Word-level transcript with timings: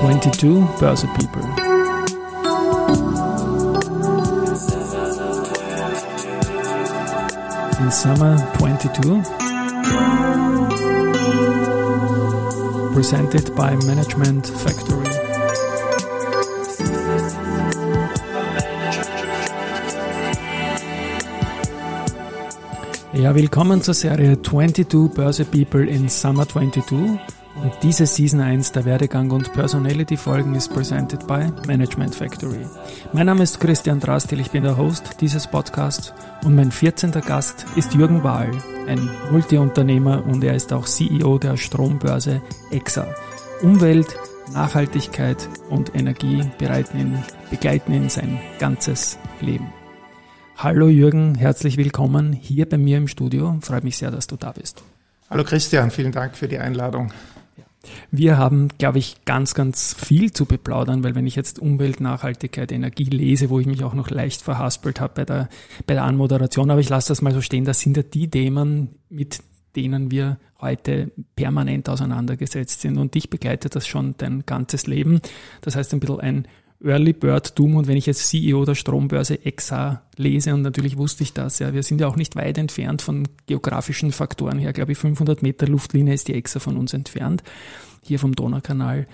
22 0.00 0.66
Börse 0.80 1.06
People. 1.08 1.42
In 7.78 7.90
summer 7.90 8.38
22, 8.56 9.22
presented 12.94 13.54
by 13.54 13.76
Management 13.84 14.46
Factory. 14.46 15.04
Ja, 23.12 23.34
willkommen 23.34 23.82
zur 23.82 23.92
Serie 23.92 24.40
22 24.40 25.10
Börse 25.10 25.44
People 25.44 25.84
in 25.84 26.08
Summer 26.08 26.48
22. 26.48 27.18
Und 27.62 27.74
diese 27.82 28.06
Season 28.06 28.40
1 28.40 28.72
der 28.72 28.86
Werdegang 28.86 29.30
und 29.30 29.52
Personality 29.52 30.16
Folgen 30.16 30.54
ist 30.54 30.72
presented 30.72 31.26
by 31.26 31.52
Management 31.66 32.14
Factory. 32.14 32.64
Mein 33.12 33.26
Name 33.26 33.42
ist 33.42 33.60
Christian 33.60 34.00
Drastil, 34.00 34.40
ich 34.40 34.50
bin 34.50 34.62
der 34.62 34.78
Host 34.78 35.20
dieses 35.20 35.46
Podcasts 35.46 36.14
und 36.42 36.54
mein 36.54 36.70
14. 36.70 37.10
Gast 37.10 37.66
ist 37.76 37.92
Jürgen 37.92 38.24
Wahl, 38.24 38.50
ein 38.86 39.10
Multiunternehmer 39.30 40.24
und 40.24 40.42
er 40.42 40.54
ist 40.54 40.72
auch 40.72 40.86
CEO 40.86 41.36
der 41.38 41.58
Strombörse 41.58 42.40
EXA. 42.70 43.14
Umwelt, 43.60 44.16
Nachhaltigkeit 44.54 45.46
und 45.68 45.94
Energie 45.94 46.42
ihn, 46.94 47.22
begleiten 47.50 47.92
ihn 47.92 48.08
sein 48.08 48.40
ganzes 48.58 49.18
Leben. 49.42 49.70
Hallo 50.56 50.88
Jürgen, 50.88 51.34
herzlich 51.34 51.76
willkommen 51.76 52.32
hier 52.32 52.66
bei 52.66 52.78
mir 52.78 52.96
im 52.96 53.06
Studio. 53.06 53.58
Freut 53.60 53.84
mich 53.84 53.98
sehr, 53.98 54.10
dass 54.10 54.26
du 54.26 54.36
da 54.36 54.52
bist. 54.52 54.82
Hallo 55.28 55.44
Christian, 55.44 55.90
vielen 55.90 56.12
Dank 56.12 56.36
für 56.36 56.48
die 56.48 56.58
Einladung. 56.58 57.12
Wir 58.10 58.36
haben, 58.36 58.68
glaube 58.78 58.98
ich, 58.98 59.24
ganz, 59.24 59.54
ganz 59.54 59.94
viel 59.94 60.32
zu 60.32 60.44
beplaudern, 60.44 61.02
weil 61.02 61.14
wenn 61.14 61.26
ich 61.26 61.36
jetzt 61.36 61.58
Umwelt, 61.58 62.00
Nachhaltigkeit, 62.00 62.72
Energie 62.72 63.04
lese, 63.04 63.50
wo 63.50 63.58
ich 63.58 63.66
mich 63.66 63.84
auch 63.84 63.94
noch 63.94 64.10
leicht 64.10 64.42
verhaspelt 64.42 65.00
habe 65.00 65.14
bei 65.14 65.24
der, 65.24 65.48
bei 65.86 65.94
der 65.94 66.04
Anmoderation, 66.04 66.70
aber 66.70 66.80
ich 66.80 66.88
lasse 66.88 67.08
das 67.08 67.22
mal 67.22 67.32
so 67.32 67.40
stehen, 67.40 67.64
das 67.64 67.80
sind 67.80 67.96
ja 67.96 68.02
die 68.02 68.28
Themen, 68.28 68.96
mit 69.08 69.42
denen 69.76 70.10
wir 70.10 70.38
heute 70.60 71.10
permanent 71.36 71.88
auseinandergesetzt 71.88 72.80
sind. 72.80 72.98
Und 72.98 73.14
dich 73.14 73.30
begleitet 73.30 73.74
das 73.76 73.86
schon 73.86 74.14
dein 74.18 74.44
ganzes 74.44 74.86
Leben. 74.86 75.20
Das 75.60 75.76
heißt 75.76 75.92
ein 75.94 76.00
bisschen 76.00 76.20
ein 76.20 76.48
Early 76.82 77.12
Bird 77.12 77.58
Doom 77.58 77.76
und 77.76 77.86
wenn 77.88 77.96
ich 77.96 78.06
jetzt 78.06 78.28
CEO 78.28 78.64
der 78.64 78.74
Strombörse 78.74 79.44
EXA 79.44 80.02
lese 80.16 80.54
und 80.54 80.62
natürlich 80.62 80.96
wusste 80.96 81.22
ich 81.22 81.32
das, 81.32 81.58
ja, 81.58 81.74
wir 81.74 81.82
sind 81.82 82.00
ja 82.00 82.08
auch 82.08 82.16
nicht 82.16 82.36
weit 82.36 82.58
entfernt 82.58 83.02
von 83.02 83.28
geografischen 83.46 84.12
Faktoren 84.12 84.58
her, 84.58 84.72
glaube 84.72 84.92
ich 84.92 84.98
500 84.98 85.42
Meter 85.42 85.66
Luftlinie 85.66 86.14
ist 86.14 86.28
die 86.28 86.34
EXA 86.34 86.58
von 86.58 86.76
uns 86.76 86.94
entfernt, 86.94 87.42
hier 88.02 88.18
vom 88.18 88.34
Donaukanal, 88.34 89.06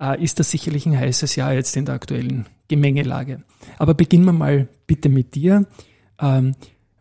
äh, 0.00 0.22
ist 0.22 0.38
das 0.38 0.50
sicherlich 0.50 0.86
ein 0.86 0.98
heißes 0.98 1.36
Jahr 1.36 1.54
jetzt 1.54 1.76
in 1.76 1.86
der 1.86 1.94
aktuellen 1.94 2.46
Gemengelage. 2.68 3.42
Aber 3.78 3.94
beginnen 3.94 4.24
wir 4.24 4.32
mal 4.32 4.68
bitte 4.86 5.08
mit 5.08 5.34
dir. 5.34 5.66
Ähm, 6.20 6.54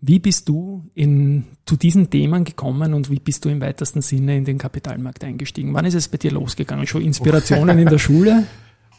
wie 0.05 0.19
bist 0.19 0.49
du 0.49 0.89
in, 0.95 1.45
zu 1.65 1.77
diesen 1.77 2.09
Themen 2.09 2.43
gekommen 2.43 2.93
und 2.93 3.09
wie 3.09 3.19
bist 3.19 3.45
du 3.45 3.49
im 3.49 3.61
weitesten 3.61 4.01
Sinne 4.01 4.35
in 4.35 4.43
den 4.43 4.57
Kapitalmarkt 4.57 5.23
eingestiegen? 5.23 5.73
Wann 5.73 5.85
ist 5.85 5.93
es 5.93 6.09
bei 6.09 6.17
dir 6.17 6.31
losgegangen? 6.31 6.87
Schon 6.87 7.01
Inspirationen 7.01 7.79
in 7.79 7.87
der 7.87 7.99
Schule? 7.99 8.43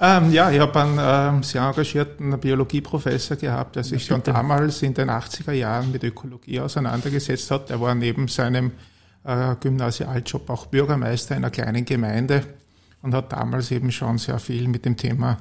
Ähm, 0.00 0.32
ja, 0.32 0.50
ich 0.50 0.58
habe 0.58 0.80
einen 0.80 1.36
ähm, 1.36 1.42
sehr 1.44 1.62
engagierten 1.62 2.38
Biologieprofessor 2.40 3.36
gehabt, 3.36 3.76
der 3.76 3.84
sich 3.84 4.04
schon 4.04 4.22
damals 4.24 4.82
in 4.82 4.92
den 4.92 5.08
80er 5.08 5.52
Jahren 5.52 5.92
mit 5.92 6.02
Ökologie 6.02 6.58
auseinandergesetzt 6.60 7.50
hat. 7.52 7.70
Er 7.70 7.80
war 7.80 7.94
neben 7.94 8.26
seinem 8.26 8.72
äh, 9.22 9.54
Gymnasialjob 9.60 10.50
auch 10.50 10.66
Bürgermeister 10.66 11.36
einer 11.36 11.50
kleinen 11.50 11.84
Gemeinde 11.84 12.42
und 13.02 13.14
hat 13.14 13.32
damals 13.32 13.70
eben 13.70 13.92
schon 13.92 14.18
sehr 14.18 14.40
viel 14.40 14.66
mit 14.66 14.84
dem 14.84 14.96
Thema 14.96 15.38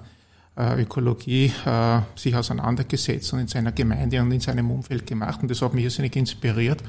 äh, 0.56 0.84
Ökologie 0.84 1.52
äh, 1.66 2.00
sich 2.16 2.36
auseinandergesetzt 2.36 3.34
und 3.34 3.40
in 3.40 3.48
seiner 3.48 3.72
Gemeinde 3.72 4.22
und 4.22 4.32
in 4.32 4.40
seinem 4.40 4.70
Umfeld 4.70 5.08
gemacht. 5.08 5.42
Und 5.42 5.50
das 5.50 5.64
hat 5.64 5.74
mich 5.74 5.86
irrsinnig 5.86 6.16
inspiriert. 6.16 6.84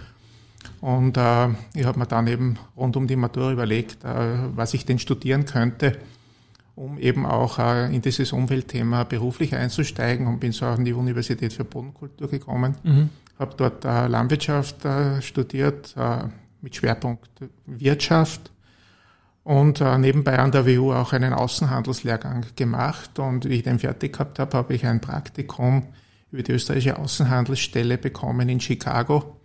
Und 0.83 1.17
äh, 1.17 1.49
ich 1.73 1.87
habe 1.87 1.99
mir 1.99 2.07
dann 2.07 2.27
eben 2.27 2.59
rund 2.77 2.95
um 2.97 3.07
die 3.07 3.17
Matur 3.17 3.53
überlegt, 3.53 4.05
äh, 4.05 4.37
was 4.55 4.75
ich 4.75 4.85
denn 4.85 4.99
studieren 4.99 5.47
könnte 5.47 5.97
um 6.77 6.99
eben 6.99 7.25
auch 7.27 7.59
äh, 7.59 7.95
in 7.95 8.03
dieses 8.03 8.33
Umweltthema 8.33 9.05
beruflich 9.05 9.55
einzusteigen 9.55 10.27
und 10.27 10.41
bin 10.41 10.53
so 10.53 10.67
an 10.67 10.85
die 10.85 10.93
Universität 10.93 11.53
für 11.53 11.65
Bodenkultur 11.65 12.29
gekommen. 12.29 12.77
Mhm. 12.83 13.11
Habe 13.39 13.55
dort 13.57 13.85
äh, 13.85 14.07
Landwirtschaft 14.07 14.85
äh, 14.85 15.21
studiert 15.23 15.95
mit 16.61 16.77
Schwerpunkt 16.77 17.29
Wirtschaft 17.67 18.51
und 19.43 19.81
nebenbei 19.99 20.39
an 20.39 20.51
der 20.51 20.67
WU 20.67 20.95
auch 20.95 21.13
einen 21.13 21.35
Außenhandelslehrgang 21.35 22.47
gemacht. 22.57 23.19
Und 23.19 23.45
wie 23.45 23.57
ich 23.57 23.63
den 23.65 23.79
fertig 23.79 24.15
gehabt 24.15 24.39
habe, 24.39 24.57
habe 24.57 24.75
ich 24.75 24.87
ein 24.87 25.03
Praktikum 25.03 25.89
über 26.31 26.43
die 26.43 26.53
österreichische 26.53 26.99
Außenhandelsstelle 26.99 27.99
bekommen 27.99 28.49
in 28.49 28.61
Chicago 28.61 29.37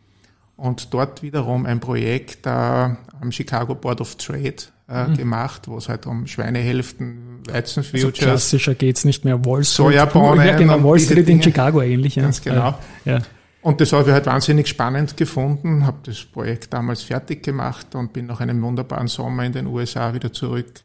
und 0.55 0.93
dort 0.93 1.23
wiederum 1.23 1.65
ein 1.65 1.81
Projekt 1.81 2.47
am 2.47 2.97
Chicago 3.31 3.75
Board 3.75 3.99
of 3.99 4.15
Trade 4.15 4.63
äh, 4.89 5.07
mhm. 5.07 5.17
gemacht, 5.17 5.67
wo 5.67 5.77
es 5.77 5.89
halt 5.89 6.05
um 6.05 6.27
Schweinehälften, 6.27 7.41
Weizenfutures. 7.47 8.05
Also 8.05 8.25
klassischer 8.25 8.75
geht's 8.75 9.05
nicht 9.05 9.25
mehr. 9.25 9.43
Wall 9.45 9.63
Street. 9.63 9.85
Sojabohnen. 9.85 10.45
Ja, 10.45 10.57
genau, 10.57 10.83
Wall 10.83 10.99
Street 10.99 11.29
in 11.29 11.41
Chicago 11.41 11.81
ähnlich. 11.81 12.15
Ja. 12.15 12.23
Ganz 12.23 12.41
genau. 12.41 12.77
Ja. 13.05 13.19
Und 13.61 13.81
das 13.81 13.91
habe 13.91 14.03
ich 14.03 14.13
halt 14.13 14.25
wahnsinnig 14.25 14.67
spannend 14.67 15.17
gefunden, 15.17 15.85
habe 15.85 15.97
das 16.03 16.23
Projekt 16.23 16.73
damals 16.73 17.03
fertig 17.03 17.43
gemacht 17.43 17.93
und 17.93 18.13
bin 18.13 18.25
nach 18.25 18.39
einem 18.39 18.61
wunderbaren 18.61 19.07
Sommer 19.07 19.43
in 19.43 19.51
den 19.51 19.67
USA 19.67 20.13
wieder 20.13 20.31
zurück 20.31 20.81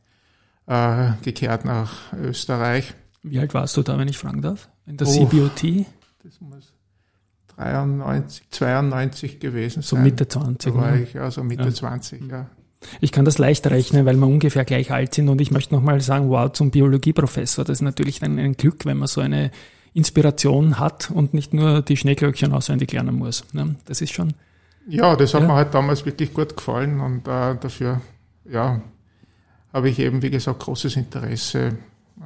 äh, 0.66 1.10
gekehrt 1.22 1.64
nach 1.64 2.12
Österreich. 2.14 2.94
Wie 3.22 3.38
alt 3.38 3.54
warst 3.54 3.76
du 3.76 3.82
da, 3.82 3.96
wenn 3.96 4.08
ich 4.08 4.18
fragen 4.18 4.42
darf? 4.42 4.68
In 4.86 4.96
der 4.96 5.06
oh, 5.06 5.26
CBOT? 5.26 5.86
Das 6.24 6.40
muss 6.40 6.74
93, 7.56 8.50
92 8.50 9.40
gewesen 9.40 9.82
sein. 9.82 9.82
So 9.82 9.96
Mitte 9.96 10.26
20. 10.26 10.72
Da 10.72 10.78
war 10.78 10.90
ne? 10.90 11.02
ich, 11.02 11.18
also 11.18 11.44
Mitte 11.44 11.64
ja. 11.64 11.72
20, 11.72 12.30
ja. 12.30 12.50
Ich 13.00 13.12
kann 13.12 13.24
das 13.24 13.38
leicht 13.38 13.66
rechnen, 13.66 14.06
weil 14.06 14.16
wir 14.16 14.26
ungefähr 14.26 14.64
gleich 14.64 14.90
alt 14.90 15.14
sind 15.14 15.28
und 15.28 15.40
ich 15.40 15.50
möchte 15.50 15.74
nochmal 15.74 16.00
sagen, 16.00 16.28
wow, 16.30 16.52
zum 16.52 16.70
Biologieprofessor. 16.70 17.64
Das 17.64 17.78
ist 17.78 17.82
natürlich 17.82 18.20
dann 18.20 18.38
ein 18.38 18.56
Glück, 18.56 18.84
wenn 18.84 18.98
man 18.98 19.08
so 19.08 19.20
eine 19.20 19.50
Inspiration 19.94 20.78
hat 20.78 21.10
und 21.10 21.34
nicht 21.34 21.54
nur 21.54 21.82
die 21.82 21.96
Schneeglöckchen 21.96 22.52
auswendig 22.52 22.92
lernen 22.92 23.16
muss. 23.16 23.44
Ne? 23.52 23.76
Das 23.84 24.00
ist 24.00 24.12
schon. 24.12 24.34
Ja, 24.86 25.16
das 25.16 25.32
hat 25.34 25.42
ja. 25.42 25.46
mir 25.46 25.54
halt 25.54 25.72
damals 25.72 26.04
wirklich 26.04 26.34
gut 26.34 26.56
gefallen 26.56 27.00
und 27.00 27.26
äh, 27.26 27.56
dafür, 27.58 28.00
ja, 28.44 28.80
habe 29.72 29.88
ich 29.88 29.98
eben, 29.98 30.22
wie 30.22 30.30
gesagt, 30.30 30.60
großes 30.60 30.96
Interesse 30.96 31.78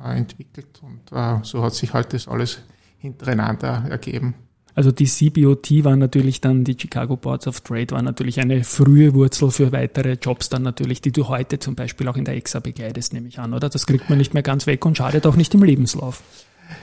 äh, 0.04 0.16
entwickelt 0.16 0.80
und 0.82 1.12
äh, 1.16 1.38
so 1.42 1.62
hat 1.62 1.74
sich 1.74 1.92
halt 1.92 2.12
das 2.12 2.26
alles 2.26 2.60
hintereinander 2.98 3.86
ergeben. 3.88 4.34
Also 4.78 4.92
die 4.92 5.06
CBOT 5.06 5.82
war 5.82 5.96
natürlich 5.96 6.40
dann, 6.40 6.62
die 6.62 6.76
Chicago 6.78 7.16
Boards 7.16 7.48
of 7.48 7.62
Trade 7.62 7.90
war 7.90 8.00
natürlich 8.00 8.38
eine 8.38 8.62
frühe 8.62 9.12
Wurzel 9.12 9.50
für 9.50 9.72
weitere 9.72 10.12
Jobs 10.12 10.50
dann 10.50 10.62
natürlich, 10.62 11.00
die 11.00 11.10
du 11.10 11.26
heute 11.26 11.58
zum 11.58 11.74
Beispiel 11.74 12.06
auch 12.06 12.14
in 12.14 12.24
der 12.24 12.36
EXA 12.36 12.60
begleitest, 12.60 13.12
nehme 13.12 13.26
ich 13.26 13.40
an, 13.40 13.54
oder? 13.54 13.68
Das 13.70 13.88
kriegt 13.88 14.08
man 14.08 14.18
nicht 14.18 14.34
mehr 14.34 14.44
ganz 14.44 14.68
weg 14.68 14.86
und 14.86 14.96
schadet 14.96 15.26
auch 15.26 15.34
nicht 15.34 15.52
im 15.52 15.64
Lebenslauf. 15.64 16.22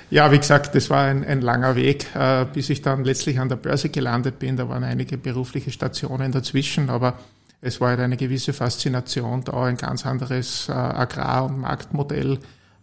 Ja, 0.09 0.29
wie 0.34 0.38
gesagt, 0.39 0.75
das 0.75 0.89
war 0.89 1.05
ein, 1.05 1.23
ein 1.23 1.39
langer 1.39 1.78
Weg, 1.78 2.07
äh, 2.16 2.45
bis 2.53 2.69
ich 2.69 2.81
dann 2.81 3.05
letztlich 3.05 3.39
an 3.39 3.47
der 3.47 3.55
Börse 3.55 3.88
gelandet 3.88 4.39
bin. 4.39 4.57
Da 4.57 4.67
waren 4.67 4.84
einige 4.84 5.17
berufliche 5.17 5.72
Stationen 5.72 6.34
dazwischen, 6.34 6.89
aber 6.89 7.17
es 7.61 7.79
war 7.79 7.91
halt 7.91 8.01
eine 8.01 8.17
gewisse 8.17 8.51
Faszination, 8.51 9.45
da 9.45 9.63
ein 9.63 9.78
ganz 9.78 10.05
anderes 10.05 10.67
äh, 10.67 10.73
Agrar- 10.73 11.45
und 11.45 11.61
Marktmodell 11.61 12.39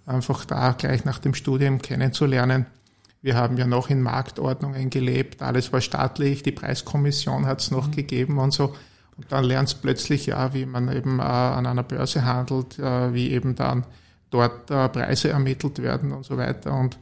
einfach 0.07 0.47
da 0.47 0.73
gleich 0.73 1.05
nach 1.05 1.19
dem 1.19 1.35
Studium 1.35 1.83
kennenzulernen. 1.83 2.65
Wir 3.23 3.37
haben 3.37 3.57
ja 3.57 3.67
noch 3.67 3.89
in 3.89 4.03
Marktordnungen 4.03 4.91
gelebt, 4.91 5.43
alles 5.43 5.73
war 5.73 5.81
staatlich, 5.81 6.43
die 6.43 6.53
Preiskommission 6.53 7.47
hat 7.47 7.61
es 7.61 7.71
noch 7.71 7.87
mhm. 7.87 7.93
gegeben 7.93 8.39
und 8.39 8.53
so. 8.53 8.75
Und 9.17 9.31
dann 9.31 9.45
lernst 9.45 9.83
plötzlich 9.83 10.27
ja, 10.27 10.55
wie 10.55 10.67
man 10.67 10.91
eben 10.91 11.21
äh, 11.21 11.23
an 11.23 11.67
einer 11.67 11.83
Börse 11.83 12.25
handelt, 12.25 12.79
äh, 12.79 13.15
wie 13.15 13.31
eben 13.31 13.55
dann 13.55 13.85
dort 14.31 14.71
äh, 14.71 14.89
Preise 14.89 15.29
ermittelt 15.29 15.81
werden 15.83 16.13
und 16.13 16.25
so 16.25 16.37
weiter. 16.37 16.75
Und 16.75 16.99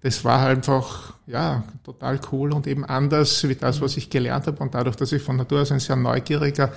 das 0.00 0.24
war 0.24 0.40
halt 0.40 0.58
einfach, 0.58 1.14
ja, 1.26 1.64
total 1.82 2.20
cool 2.30 2.52
und 2.52 2.66
eben 2.66 2.84
anders 2.84 3.48
wie 3.48 3.56
das, 3.56 3.80
was 3.80 3.96
ich 3.96 4.10
gelernt 4.10 4.46
habe. 4.46 4.62
Und 4.62 4.74
dadurch, 4.74 4.94
dass 4.96 5.10
ich 5.10 5.22
von 5.22 5.36
Natur 5.36 5.62
aus 5.62 5.72
ein 5.72 5.80
sehr 5.80 5.96
neugieriger, 5.96 6.72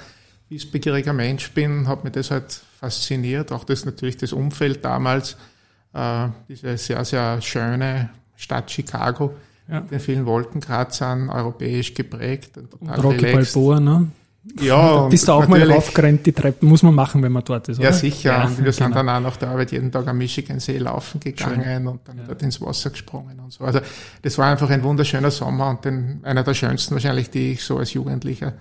wissbegieriger 0.50 1.14
Mensch 1.14 1.52
bin, 1.52 1.88
hat 1.88 2.04
mich 2.04 2.14
das 2.14 2.32
halt 2.32 2.62
fasziniert. 2.80 3.52
Auch 3.52 3.64
das 3.64 3.86
natürlich 3.86 4.18
das 4.18 4.34
Umfeld 4.34 4.84
damals, 4.84 5.38
äh, 5.94 6.30
diese 6.48 6.78
sehr, 6.78 7.06
sehr 7.06 7.42
schöne, 7.42 8.10
Stadt 8.42 8.72
Chicago 8.72 9.36
ja. 9.70 9.82
mit 9.82 9.92
den 9.92 10.00
vielen 10.00 10.26
Wolkenkratzern, 10.26 11.30
europäisch 11.30 11.94
geprägt. 11.94 12.58
Und 12.80 12.90
Rocky 12.90 13.26
relaxed. 13.26 13.54
Balboa, 13.54 13.80
ne? 13.80 14.08
Ja, 14.60 14.96
da 15.04 15.08
bist 15.08 15.28
du 15.28 15.32
auch 15.34 15.48
mal 15.48 15.62
raufgerannt, 15.72 16.26
die 16.26 16.32
Treppen 16.32 16.68
muss 16.68 16.82
man 16.82 16.96
machen, 16.96 17.22
wenn 17.22 17.32
man 17.32 17.44
dort 17.44 17.70
ist, 17.70 17.78
oder? 17.78 17.90
Ja, 17.90 17.94
sicher. 17.94 18.32
Ja, 18.32 18.46
und 18.46 18.58
wir 18.58 18.64
genau. 18.64 18.72
sind 18.72 18.96
dann 18.96 19.08
auch 19.08 19.20
nach 19.20 19.38
der 19.38 19.50
Arbeit 19.50 19.72
jeden 19.72 19.92
Tag 19.92 20.08
am 20.08 20.18
Michigansee 20.18 20.80
laufen 20.80 21.20
gegangen 21.20 21.64
Schön. 21.64 21.88
und 21.88 22.00
dann 22.08 22.18
ja. 22.18 22.24
dort 22.28 22.42
ins 22.42 22.60
Wasser 22.60 22.90
gesprungen 22.90 23.40
und 23.40 23.54
so. 23.54 23.64
Also 23.64 23.80
das 24.24 24.38
war 24.40 24.48
einfach 24.48 24.72
ein 24.72 24.82
wunderschöner 24.82 25.30
Sommer 25.30 25.70
und 25.70 25.86
den, 25.86 26.22
einer 26.24 26.44
der 26.44 26.56
schönsten 26.56 26.96
wahrscheinlich, 26.96 27.30
die 27.30 27.52
ich 27.52 27.64
so 27.64 27.78
als 27.78 27.94
Jugendlicher 27.94 28.54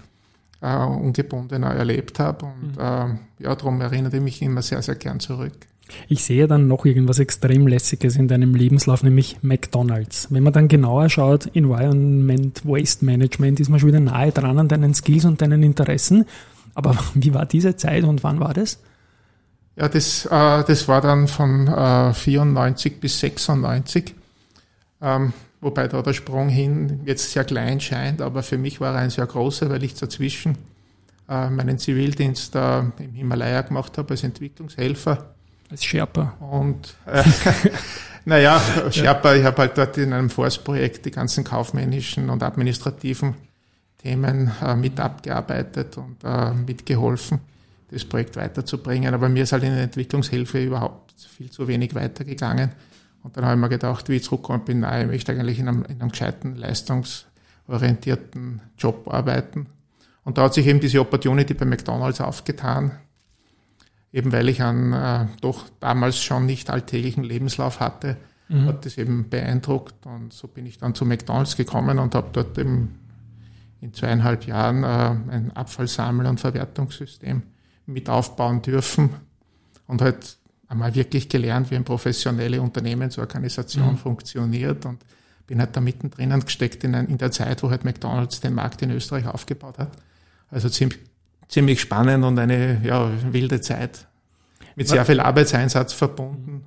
äh, 0.61 0.77
ungebundener 0.77 1.71
erlebt 1.75 2.19
habe. 2.19 2.45
Und 2.45 2.77
mhm. 2.77 3.19
äh, 3.41 3.45
ja, 3.45 3.55
darum 3.55 3.81
erinnerte 3.81 4.19
ich 4.19 4.23
mich 4.23 4.43
immer 4.43 4.61
sehr, 4.61 4.83
sehr 4.83 4.97
gern 4.97 5.19
zurück. 5.19 5.70
Ich 6.09 6.25
sehe 6.25 6.47
dann 6.47 6.69
noch 6.69 6.85
irgendwas 6.85 7.19
extrem 7.19 7.67
Lässiges 7.67 8.17
in 8.17 8.29
deinem 8.29 8.55
Lebenslauf, 8.55 9.03
nämlich 9.03 9.39
McDonalds. 9.43 10.29
Wenn 10.31 10.43
man 10.43 10.53
dann 10.53 10.69
genauer 10.69 11.09
schaut, 11.09 11.55
Environment, 11.55 12.61
Waste 12.65 13.05
Management, 13.05 13.61
ist 13.61 13.69
man 13.69 13.81
schon 13.81 13.89
wieder 13.89 14.01
nahe 14.01 14.33
dran 14.33 14.59
an 14.59 14.69
deinen 14.69 14.95
Skills 14.95 15.25
und 15.25 15.41
deinen 15.43 15.63
Interessen. 15.63 16.25
Aber 16.75 16.97
wie 17.15 17.35
war 17.35 17.47
diese 17.47 17.77
Zeit 17.77 18.05
und 18.05 18.23
wann 18.25 18.41
war 18.41 18.55
das? 18.55 18.79
Ja, 19.77 19.89
das, 19.89 20.27
äh, 20.27 20.65
das 20.65 20.89
war 20.89 21.01
dann 21.01 21.29
von 21.29 21.69
äh, 21.69 22.13
94 22.13 23.01
bis 23.01 23.21
96. 23.21 24.15
Ähm, 25.01 25.33
wobei 25.61 25.89
da 25.89 26.03
der 26.03 26.13
Sprung 26.13 26.49
hin 26.49 27.01
jetzt 27.07 27.33
sehr 27.33 27.45
klein 27.45 27.81
scheint, 27.81 28.21
aber 28.21 28.43
für 28.43 28.59
mich 28.59 28.81
war 28.81 28.95
er 28.95 29.01
ein 29.01 29.11
sehr 29.11 29.27
großer, 29.27 29.71
weil 29.71 29.83
ich 29.83 29.95
dazwischen 29.95 30.59
äh, 31.29 31.49
meinen 31.49 31.79
Zivildienst 31.79 32.55
äh, 32.57 32.81
im 32.81 33.15
Himalaya 33.15 33.63
gemacht 33.63 33.97
habe 33.97 34.11
als 34.11 34.25
Entwicklungshelfer 34.25 35.35
als 35.71 35.85
Sherpa. 35.85 36.35
Und 36.41 36.95
äh, 37.07 37.23
naja, 38.25 38.61
Sherpa, 38.91 39.35
ich 39.35 39.45
habe 39.45 39.59
halt 39.59 39.79
dort 39.79 39.97
in 39.99 40.13
einem 40.13 40.31
Forstprojekt 40.31 41.07
die 41.07 41.11
ganzen 41.11 41.45
kaufmännischen 41.45 42.31
und 42.31 42.43
administrativen 42.43 43.35
Themen 43.99 44.51
äh, 44.63 44.75
mit 44.75 44.99
abgearbeitet 44.99 45.97
und 45.97 46.17
äh, 46.25 46.53
mitgeholfen, 46.53 47.41
das 47.91 48.05
Projekt 48.05 48.37
weiterzubringen. 48.37 49.15
Aber 49.15 49.29
mir 49.29 49.45
ist 49.45 49.53
halt 49.53 49.63
in 49.63 49.75
der 49.75 49.85
Entwicklungshilfe 49.85 50.63
überhaupt 50.63 51.13
viel 51.37 51.51
zu 51.51 51.69
wenig 51.69 51.95
weitergegangen. 51.95 52.71
Und 53.23 53.37
dann 53.37 53.45
habe 53.45 53.55
ich 53.55 53.61
mir 53.61 53.69
gedacht, 53.69 54.09
wie 54.09 54.17
ich 54.17 54.25
zurückgekommen 54.25 54.65
bin, 54.65 54.81
nein, 54.81 55.03
ich 55.03 55.09
möchte 55.09 55.33
eigentlich 55.33 55.59
in 55.59 55.69
einem, 55.69 55.85
in 55.85 56.01
einem 56.01 56.11
gescheiten, 56.11 56.57
leistungsorientierten 56.57 58.63
Job 58.79 59.13
arbeiten. 59.13 59.67
Und 60.25 60.39
da 60.39 60.45
hat 60.45 60.55
sich 60.55 60.67
eben 60.67 60.81
diese 60.81 61.01
Opportunity 61.01 61.55
bei 61.55 61.67
McDonalds 61.67 62.21
aufgetan, 62.21 62.93
eben 64.13 64.33
weil 64.33 64.49
ich 64.49 64.63
einen 64.63 64.93
äh, 64.93 65.27
doch 65.41 65.69
damals 65.81 66.23
schon 66.23 66.47
nicht 66.47 66.71
alltäglichen 66.71 67.25
Lebenslauf 67.25 67.81
hatte, 67.81 68.17
mhm. 68.49 68.67
hat 68.67 68.85
das 68.85 68.99
eben 68.99 69.29
beeindruckt 69.29 70.07
und 70.07 70.33
so 70.33 70.49
bin 70.49 70.67
ich 70.67 70.79
dann 70.79 70.95
zu 70.95 71.05
McDonalds 71.05 71.57
gekommen 71.57 71.99
und 71.99 72.15
habe 72.15 72.29
dort 72.33 72.59
eben 72.59 72.99
in 73.81 73.95
zweieinhalb 73.95 74.47
Jahren 74.47 74.85
äh, 74.85 75.33
ein 75.35 75.53
Abfallsammel- 75.55 76.29
und 76.29 76.41
Verwertungssystem 76.41 77.43
mit 77.87 78.09
aufbauen 78.09 78.63
dürfen 78.63 79.11
und 79.87 80.03
halt 80.03 80.37
einmal 80.69 80.95
wirklich 80.95 81.29
gelernt, 81.29 81.71
wie 81.71 81.77
eine 81.77 81.85
professionelle 81.85 82.61
Unternehmensorganisation 82.63 83.93
mhm. 83.93 83.99
funktioniert 83.99 84.87
und 84.87 85.05
bin 85.47 85.59
halt 85.59 85.75
da 85.77 85.81
mittendrin 85.81 86.39
gesteckt 86.41 86.85
in, 86.85 86.95
ein, 86.95 87.09
in 87.09 87.19
der 87.19 87.33
Zeit, 87.33 87.63
wo 87.63 87.71
halt 87.71 87.85
McDonalds 87.85 88.41
den 88.41 88.55
Markt 88.55 88.83
in 88.83 88.91
Österreich 88.93 89.27
aufgebaut 89.27 89.79
hat. 89.79 89.91
Also 90.49 90.69
ziemlich, 90.69 91.01
ziemlich 91.51 91.81
spannend 91.81 92.25
und 92.25 92.39
eine 92.39 92.81
ja, 92.85 93.11
wilde 93.31 93.61
Zeit. 93.61 94.07
Mit 94.77 94.89
sehr 94.89 95.05
viel 95.05 95.21
Arbeitseinsatz 95.21 95.93
verbunden. 95.93 96.65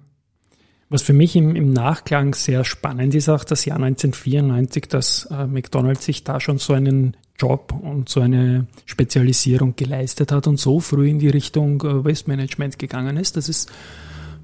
Was 0.89 1.01
für 1.01 1.13
mich 1.13 1.35
im, 1.35 1.55
im, 1.55 1.73
Nachklang 1.73 2.35
sehr 2.35 2.63
spannend 2.63 3.15
ist, 3.15 3.27
auch 3.27 3.43
das 3.43 3.65
Jahr 3.65 3.77
1994, 3.77 4.87
dass 4.87 5.25
äh, 5.31 5.47
McDonald's 5.47 6.05
sich 6.05 6.23
da 6.23 6.39
schon 6.39 6.59
so 6.59 6.73
einen 6.73 7.17
Job 7.39 7.73
und 7.81 8.09
so 8.09 8.21
eine 8.21 8.67
Spezialisierung 8.85 9.75
geleistet 9.75 10.31
hat 10.31 10.45
und 10.45 10.59
so 10.59 10.79
früh 10.79 11.09
in 11.09 11.17
die 11.17 11.29
Richtung 11.29 11.81
äh, 11.81 12.05
Waste 12.05 12.29
Management 12.29 12.77
gegangen 12.77 13.17
ist. 13.17 13.37
Das 13.37 13.49
ist 13.49 13.71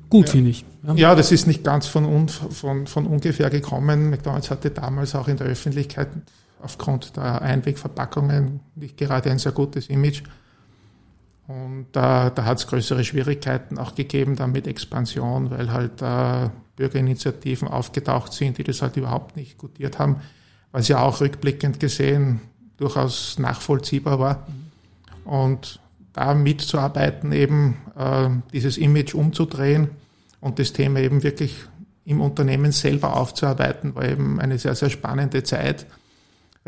gut, 0.09 0.27
ja. 0.27 0.31
finde 0.31 0.49
ich. 0.49 0.65
Ja. 0.87 0.95
ja. 0.95 1.15
das 1.15 1.31
ist 1.31 1.45
nicht 1.45 1.63
ganz 1.63 1.85
von, 1.85 2.05
un, 2.05 2.29
von, 2.29 2.87
von 2.87 3.05
ungefähr 3.05 3.51
gekommen. 3.51 4.09
McDonald's 4.09 4.49
hatte 4.49 4.71
damals 4.71 5.13
auch 5.13 5.27
in 5.27 5.37
der 5.37 5.45
Öffentlichkeit 5.45 6.07
aufgrund 6.61 7.15
der 7.17 7.41
Einwegverpackungen 7.41 8.59
nicht 8.75 8.97
gerade 8.97 9.31
ein 9.31 9.39
sehr 9.39 9.51
gutes 9.51 9.87
Image. 9.87 10.23
Und 11.47 11.87
äh, 11.89 12.29
da 12.33 12.45
hat 12.45 12.59
es 12.59 12.67
größere 12.67 13.03
Schwierigkeiten 13.03 13.77
auch 13.79 13.95
gegeben 13.95 14.35
dann 14.35 14.51
mit 14.51 14.67
Expansion, 14.67 15.49
weil 15.49 15.71
halt 15.71 16.01
äh, 16.01 16.49
Bürgerinitiativen 16.75 17.67
aufgetaucht 17.67 18.33
sind, 18.33 18.57
die 18.57 18.63
das 18.63 18.81
halt 18.81 18.97
überhaupt 18.97 19.35
nicht 19.35 19.57
gutiert 19.57 19.97
haben, 19.97 20.17
was 20.71 20.87
ja 20.87 21.01
auch 21.01 21.21
rückblickend 21.21 21.79
gesehen 21.79 22.41
durchaus 22.77 23.39
nachvollziehbar 23.39 24.19
war. 24.19 24.47
Und 25.25 25.79
da 26.13 26.33
mitzuarbeiten, 26.33 27.31
eben 27.31 27.77
äh, 27.97 28.29
dieses 28.53 28.77
Image 28.77 29.13
umzudrehen 29.13 29.89
und 30.41 30.59
das 30.59 30.73
Thema 30.73 30.99
eben 30.99 31.23
wirklich 31.23 31.55
im 32.05 32.21
Unternehmen 32.21 32.71
selber 32.71 33.15
aufzuarbeiten, 33.15 33.95
war 33.95 34.05
eben 34.05 34.39
eine 34.39 34.57
sehr, 34.57 34.75
sehr 34.75 34.89
spannende 34.89 35.43
Zeit. 35.43 35.85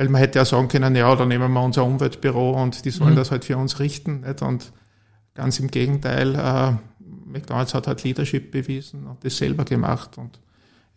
Weil 0.02 0.10
man 0.10 0.20
hätte 0.20 0.40
ja 0.40 0.46
sagen 0.46 0.68
können, 0.68 0.96
ja, 0.96 1.16
da 1.16 1.28
nehmen 1.28 1.54
wir 1.54 1.62
unser 1.62 1.86
Umweltbüro 1.86 2.60
und 2.60 2.86
die 2.86 2.90
sollen 2.90 3.12
mhm. 3.12 3.18
das 3.18 3.30
halt 3.30 3.46
für 3.46 3.56
uns 3.56 3.80
richten. 3.80 4.22
Nicht? 4.22 4.42
Und 4.42 4.72
ganz 5.36 5.60
im 5.60 5.70
Gegenteil, 5.70 6.34
äh, 6.34 6.74
McDonalds 7.28 7.76
hat 7.76 7.86
halt 7.86 8.04
Leadership 8.04 8.50
bewiesen 8.50 9.06
und 9.06 9.24
das 9.24 9.38
selber 9.38 9.64
gemacht. 9.64 10.18
Und 10.18 10.40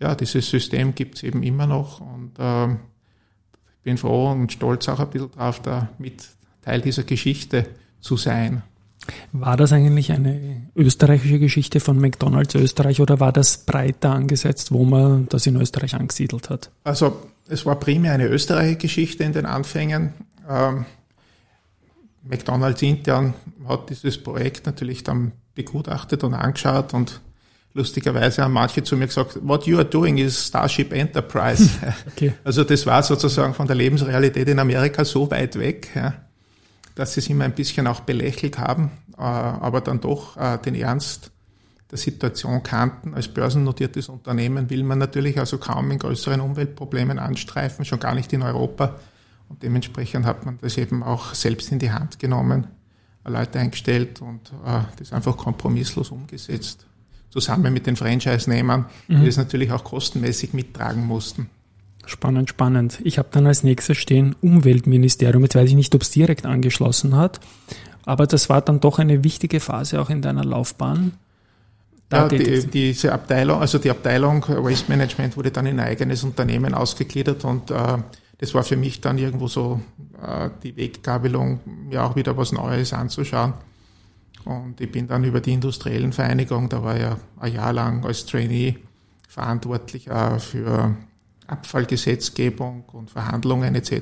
ja, 0.01 0.15
dieses 0.15 0.49
System 0.49 0.95
gibt 0.95 1.17
es 1.17 1.23
eben 1.23 1.43
immer 1.43 1.67
noch. 1.67 2.01
Und 2.01 2.39
äh, 2.39 2.73
ich 2.73 3.83
bin 3.83 3.99
froh 3.99 4.31
und 4.31 4.51
stolz 4.51 4.89
auch 4.89 5.01
ein 5.01 5.11
bisschen 5.11 5.33
drauf, 5.33 5.61
da 5.61 5.91
mit 5.99 6.27
Teil 6.63 6.81
dieser 6.81 7.03
Geschichte 7.03 7.67
zu 8.01 8.17
sein. 8.17 8.63
War 9.33 9.57
das 9.57 9.73
eigentlich 9.73 10.13
eine 10.13 10.69
österreichische 10.75 11.39
Geschichte 11.39 11.81
von 11.81 11.99
McDonalds 11.99 12.55
Österreich 12.55 13.01
oder 13.01 13.21
war 13.21 13.33
das 13.33 13.67
breiter 13.67 14.11
angesetzt, 14.11 14.73
wo 14.73 14.85
man 14.85 15.27
das 15.29 15.47
in 15.47 15.57
Österreich 15.57 15.95
angesiedelt 15.95 16.51
hat? 16.51 16.71
Also 16.85 17.17
es 17.49 17.67
war 17.67 17.79
primär 17.79 18.13
eine 18.13 18.27
österreichische 18.27 18.79
Geschichte 18.79 19.25
in 19.25 19.33
den 19.33 19.47
Anfängen. 19.47 20.15
Ähm, 20.49 20.87
McDonalds 22.23 22.81
intern 22.83 23.35
hat 23.69 23.91
dieses 23.91 24.17
Projekt 24.23 24.67
natürlich 24.67 25.03
dann 25.05 25.33
begutachtet 25.55 26.25
und 26.25 26.35
angeschaut 26.35 26.95
und 26.95 27.21
lustigerweise 27.75 28.43
haben 28.43 28.53
manche 28.53 28.83
zu 28.83 28.97
mir 28.97 29.07
gesagt, 29.07 29.39
what 29.43 29.67
you 29.67 29.77
are 29.77 29.85
doing 29.85 30.19
is 30.19 30.47
Starship 30.47 30.93
Enterprise. 30.93 31.69
Okay. 32.13 32.33
Also 32.45 32.63
das 32.65 32.87
war 32.87 33.03
sozusagen 33.03 33.55
von 33.55 33.67
der 33.67 33.77
Lebensrealität 33.77 34.49
in 34.49 34.59
Amerika 34.59 35.05
so 35.05 35.31
weit 35.31 35.59
weg, 35.59 35.89
ja, 35.95 36.15
dass 36.95 37.15
sie 37.15 37.21
es 37.21 37.29
immer 37.29 37.45
ein 37.45 37.55
bisschen 37.55 37.87
auch 37.87 38.01
belächelt 38.01 38.59
haben, 38.59 38.91
äh, 39.17 39.23
aber 39.23 39.81
dann 39.81 40.01
doch 40.01 40.37
äh, 40.37 40.59
den 40.59 40.75
Ernst 40.75 41.31
der 41.91 41.99
Situation 41.99 42.63
kannten. 42.63 43.15
Als 43.15 43.29
börsennotiertes 43.29 44.09
Unternehmen 44.09 44.71
will 44.71 44.83
man 44.83 44.99
natürlich 44.99 45.39
also 45.39 45.59
kaum 45.59 45.91
in 45.91 45.99
größeren 45.99 46.41
Umweltproblemen 46.41 47.19
anstreifen, 47.19 47.85
schon 47.85 48.01
gar 48.01 48.15
nicht 48.15 48.33
in 48.33 48.43
Europa. 48.43 48.97
Und 49.49 49.63
dementsprechend 49.63 50.25
hat 50.25 50.47
man 50.47 50.59
das 50.61 50.79
eben 50.79 51.03
auch 51.03 51.35
selbst 51.35 51.71
in 51.71 51.79
die 51.79 51.93
Hand 51.93 52.19
genommen, 52.19 52.69
Leute 53.27 53.59
eingestellt 53.59 54.21
und 54.21 54.53
äh, 54.67 54.81
das 54.99 55.13
einfach 55.13 55.37
kompromisslos 55.37 56.11
umgesetzt. 56.11 56.87
Zusammen 57.31 57.73
mit 57.73 57.87
den 57.87 57.97
Franchise-Nehmern, 57.97 58.87
mhm. 59.09 59.21
die 59.21 59.27
das 59.27 59.37
natürlich 59.37 59.73
auch 59.73 59.83
kostenmäßig 59.83 60.53
mittragen 60.53 61.05
mussten. 61.07 61.51
Spannend, 62.07 62.51
spannend. 62.51 63.01
Ich 63.05 63.19
habe 63.19 63.29
dann 63.31 63.47
als 63.47 63.63
nächstes 63.63 63.97
stehen 63.99 64.37
Umweltministerium. 64.41 65.43
Jetzt 65.43 65.55
weiß 65.55 65.69
ich 65.69 65.75
nicht, 65.75 65.95
ob 65.95 66.03
es 66.03 66.11
direkt 66.11 66.47
angeschlossen 66.47 67.17
hat, 67.17 67.41
aber 68.05 68.27
das 68.27 68.49
war 68.49 68.61
dann 68.61 68.81
doch 68.81 68.99
eine 68.99 69.25
wichtige 69.25 69.61
Phase 69.61 70.01
auch 70.01 70.11
in 70.11 70.23
deiner 70.23 70.45
Laufbahn. 70.45 71.13
Ja, 72.13 72.29
die, 72.29 72.67
diese 72.67 73.13
Abteilung, 73.13 73.61
also 73.61 73.79
die 73.79 73.91
Abteilung 73.91 74.45
Waste 74.47 74.89
Management 74.89 75.37
wurde 75.37 75.51
dann 75.51 75.67
in 75.67 75.81
ein 75.81 75.87
eigenes 75.87 76.23
Unternehmen 76.23 76.75
ausgegliedert 76.75 77.45
und 77.45 77.71
äh, 77.71 77.99
das 78.39 78.55
war 78.55 78.63
für 78.63 78.77
mich 78.77 79.01
dann 79.01 79.19
irgendwo 79.19 79.49
so 79.49 79.81
äh, 80.23 80.51
die 80.63 80.77
Weggabelung, 80.77 81.61
mir 81.65 82.05
auch 82.05 82.15
wieder 82.15 82.37
was 82.37 82.53
Neues 82.53 82.93
anzuschauen. 82.93 83.55
Und 84.45 84.81
ich 84.81 84.93
bin 84.93 85.09
dann 85.09 85.25
über 85.25 85.41
die 85.41 85.55
industriellen 85.55 86.13
Vereinigung, 86.13 86.69
da 86.69 86.83
war 86.83 86.99
ja 86.99 87.17
ein 87.41 87.55
Jahr 87.55 87.73
lang 87.73 88.05
als 88.05 88.27
Trainee 88.27 88.77
verantwortlich 89.29 90.09
äh, 90.09 90.39
für 90.39 90.95
Abfallgesetzgebung 91.47 92.85
und 92.93 93.11
Verhandlungen 93.11 93.75
etc. 93.75 93.93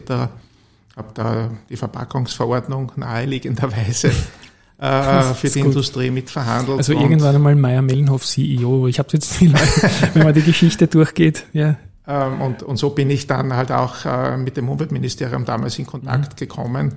Habe 0.96 1.08
da 1.14 1.50
die 1.68 1.76
Verpackungsverordnung 1.76 2.92
naheliegenderweise 2.96 4.08
äh, 4.78 5.34
für 5.34 5.49
die 5.49 5.61
gut. 5.61 5.70
Industrie 5.70 6.11
mitverhandelt. 6.11 6.78
Also 6.78 6.92
irgendwann 6.92 7.34
einmal 7.34 7.54
Meier 7.54 7.82
Mellenhoff 7.82 8.26
CEO. 8.26 8.87
Ich 8.88 8.99
habe 8.99 9.08
jetzt 9.12 9.32
viel, 9.32 9.52
wenn 10.14 10.25
man 10.25 10.34
die 10.34 10.42
Geschichte 10.42 10.87
durchgeht. 10.87 11.44
Ja. 11.52 11.76
Ähm, 12.06 12.40
und, 12.40 12.62
und 12.62 12.76
so 12.76 12.90
bin 12.90 13.11
ich 13.11 13.26
dann 13.26 13.54
halt 13.54 13.70
auch 13.70 14.04
äh, 14.04 14.37
mit 14.37 14.56
dem 14.56 14.68
Umweltministerium 14.68 15.44
damals 15.44 15.78
in 15.78 15.87
Kontakt 15.87 16.32
mhm. 16.32 16.37
gekommen. 16.37 16.94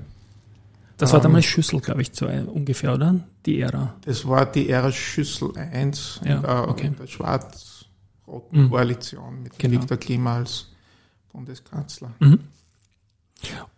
Das 0.97 1.11
war 1.11 1.19
damals 1.19 1.45
ähm, 1.45 1.51
Schüssel, 1.51 1.81
glaube 1.81 2.01
ich, 2.01 2.13
zwei, 2.13 2.41
ungefähr, 2.43 2.93
oder? 2.93 3.15
Die 3.45 3.59
Ära. 3.59 3.95
Das 4.05 4.27
war 4.27 4.45
die 4.45 4.69
Ära 4.69 4.91
Schüssel 4.91 5.51
1 5.57 6.21
ja, 6.23 6.35
in, 6.35 6.41
der, 6.41 6.69
okay. 6.69 6.87
in 6.87 6.95
der 6.95 7.07
schwarz-roten 8.25 8.63
mhm. 8.63 8.69
Koalition 8.69 9.43
mit 9.43 9.57
genau. 9.57 9.81
Viktor 9.81 9.97
Klima 9.97 10.37
als 10.37 10.67
Bundeskanzler. 11.31 12.11
Mhm. 12.19 12.39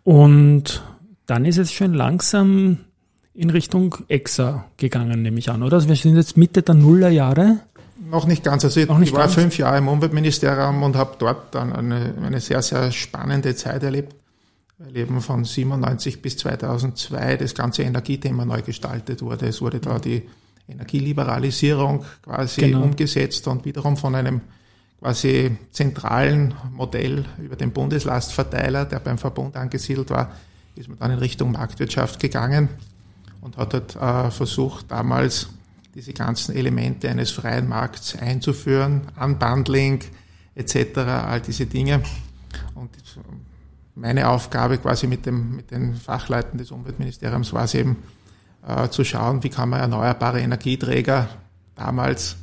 Und 0.04 0.82
dann 1.26 1.44
ist 1.44 1.58
es 1.58 1.72
schon 1.72 1.94
langsam 1.94 2.78
in 3.34 3.50
Richtung 3.50 3.96
EXA 4.08 4.64
gegangen, 4.76 5.22
nehme 5.22 5.38
ich 5.38 5.50
an, 5.50 5.62
oder? 5.62 5.76
Also 5.76 5.88
wir 5.88 5.96
sind 5.96 6.16
jetzt 6.16 6.36
Mitte 6.36 6.62
der 6.62 6.74
Nullerjahre. 6.74 7.60
Noch 8.10 8.26
nicht 8.26 8.42
ganz. 8.42 8.64
Also 8.64 8.80
ich, 8.80 8.88
ich 8.88 9.12
war 9.12 9.22
ganz. 9.22 9.34
fünf 9.34 9.58
Jahre 9.58 9.78
im 9.78 9.88
Umweltministerium 9.88 10.82
und 10.82 10.96
habe 10.96 11.16
dort 11.18 11.54
dann 11.54 11.72
eine, 11.72 12.14
eine 12.24 12.40
sehr, 12.40 12.62
sehr 12.62 12.90
spannende 12.90 13.54
Zeit 13.54 13.82
erlebt, 13.82 14.14
weil 14.78 14.96
eben 14.96 15.20
von 15.20 15.44
97 15.44 16.22
bis 16.22 16.38
2002 16.38 17.36
das 17.36 17.54
ganze 17.54 17.82
Energiethema 17.82 18.44
neu 18.44 18.62
gestaltet 18.62 19.20
wurde. 19.22 19.46
Es 19.46 19.60
wurde 19.60 19.80
da 19.80 19.98
die 19.98 20.22
Energieliberalisierung 20.68 22.04
quasi 22.22 22.60
genau. 22.60 22.82
umgesetzt 22.82 23.46
und 23.48 23.64
wiederum 23.64 23.96
von 23.96 24.14
einem 24.14 24.40
quasi 25.00 25.56
zentralen 25.70 26.54
Modell 26.72 27.24
über 27.38 27.56
den 27.56 27.72
Bundeslastverteiler, 27.72 28.84
der 28.84 28.98
beim 29.00 29.18
Verbund 29.18 29.56
angesiedelt 29.56 30.10
war, 30.10 30.32
ist 30.74 30.88
man 30.88 30.98
dann 30.98 31.12
in 31.12 31.18
Richtung 31.18 31.52
Marktwirtschaft 31.52 32.20
gegangen 32.20 32.68
und 33.40 33.56
hat 33.56 33.72
dort 33.72 33.96
äh, 33.96 34.30
versucht, 34.30 34.90
damals 34.90 35.48
diese 35.94 36.12
ganzen 36.12 36.54
Elemente 36.54 37.08
eines 37.08 37.30
freien 37.30 37.68
Markts 37.68 38.16
einzuführen, 38.16 39.02
Unbundling 39.18 40.00
etc., 40.54 40.98
all 40.98 41.40
diese 41.40 41.66
Dinge. 41.66 42.02
Und 42.74 42.90
meine 43.94 44.28
Aufgabe 44.28 44.78
quasi 44.78 45.06
mit, 45.06 45.26
dem, 45.26 45.56
mit 45.56 45.70
den 45.70 45.94
Fachleuten 45.94 46.58
des 46.58 46.70
Umweltministeriums 46.70 47.52
war 47.52 47.64
es 47.64 47.74
eben 47.74 47.96
äh, 48.68 48.88
zu 48.90 49.04
schauen, 49.04 49.42
wie 49.42 49.48
kann 49.48 49.70
man 49.70 49.80
erneuerbare 49.80 50.40
Energieträger 50.40 51.28
damals 51.74 52.36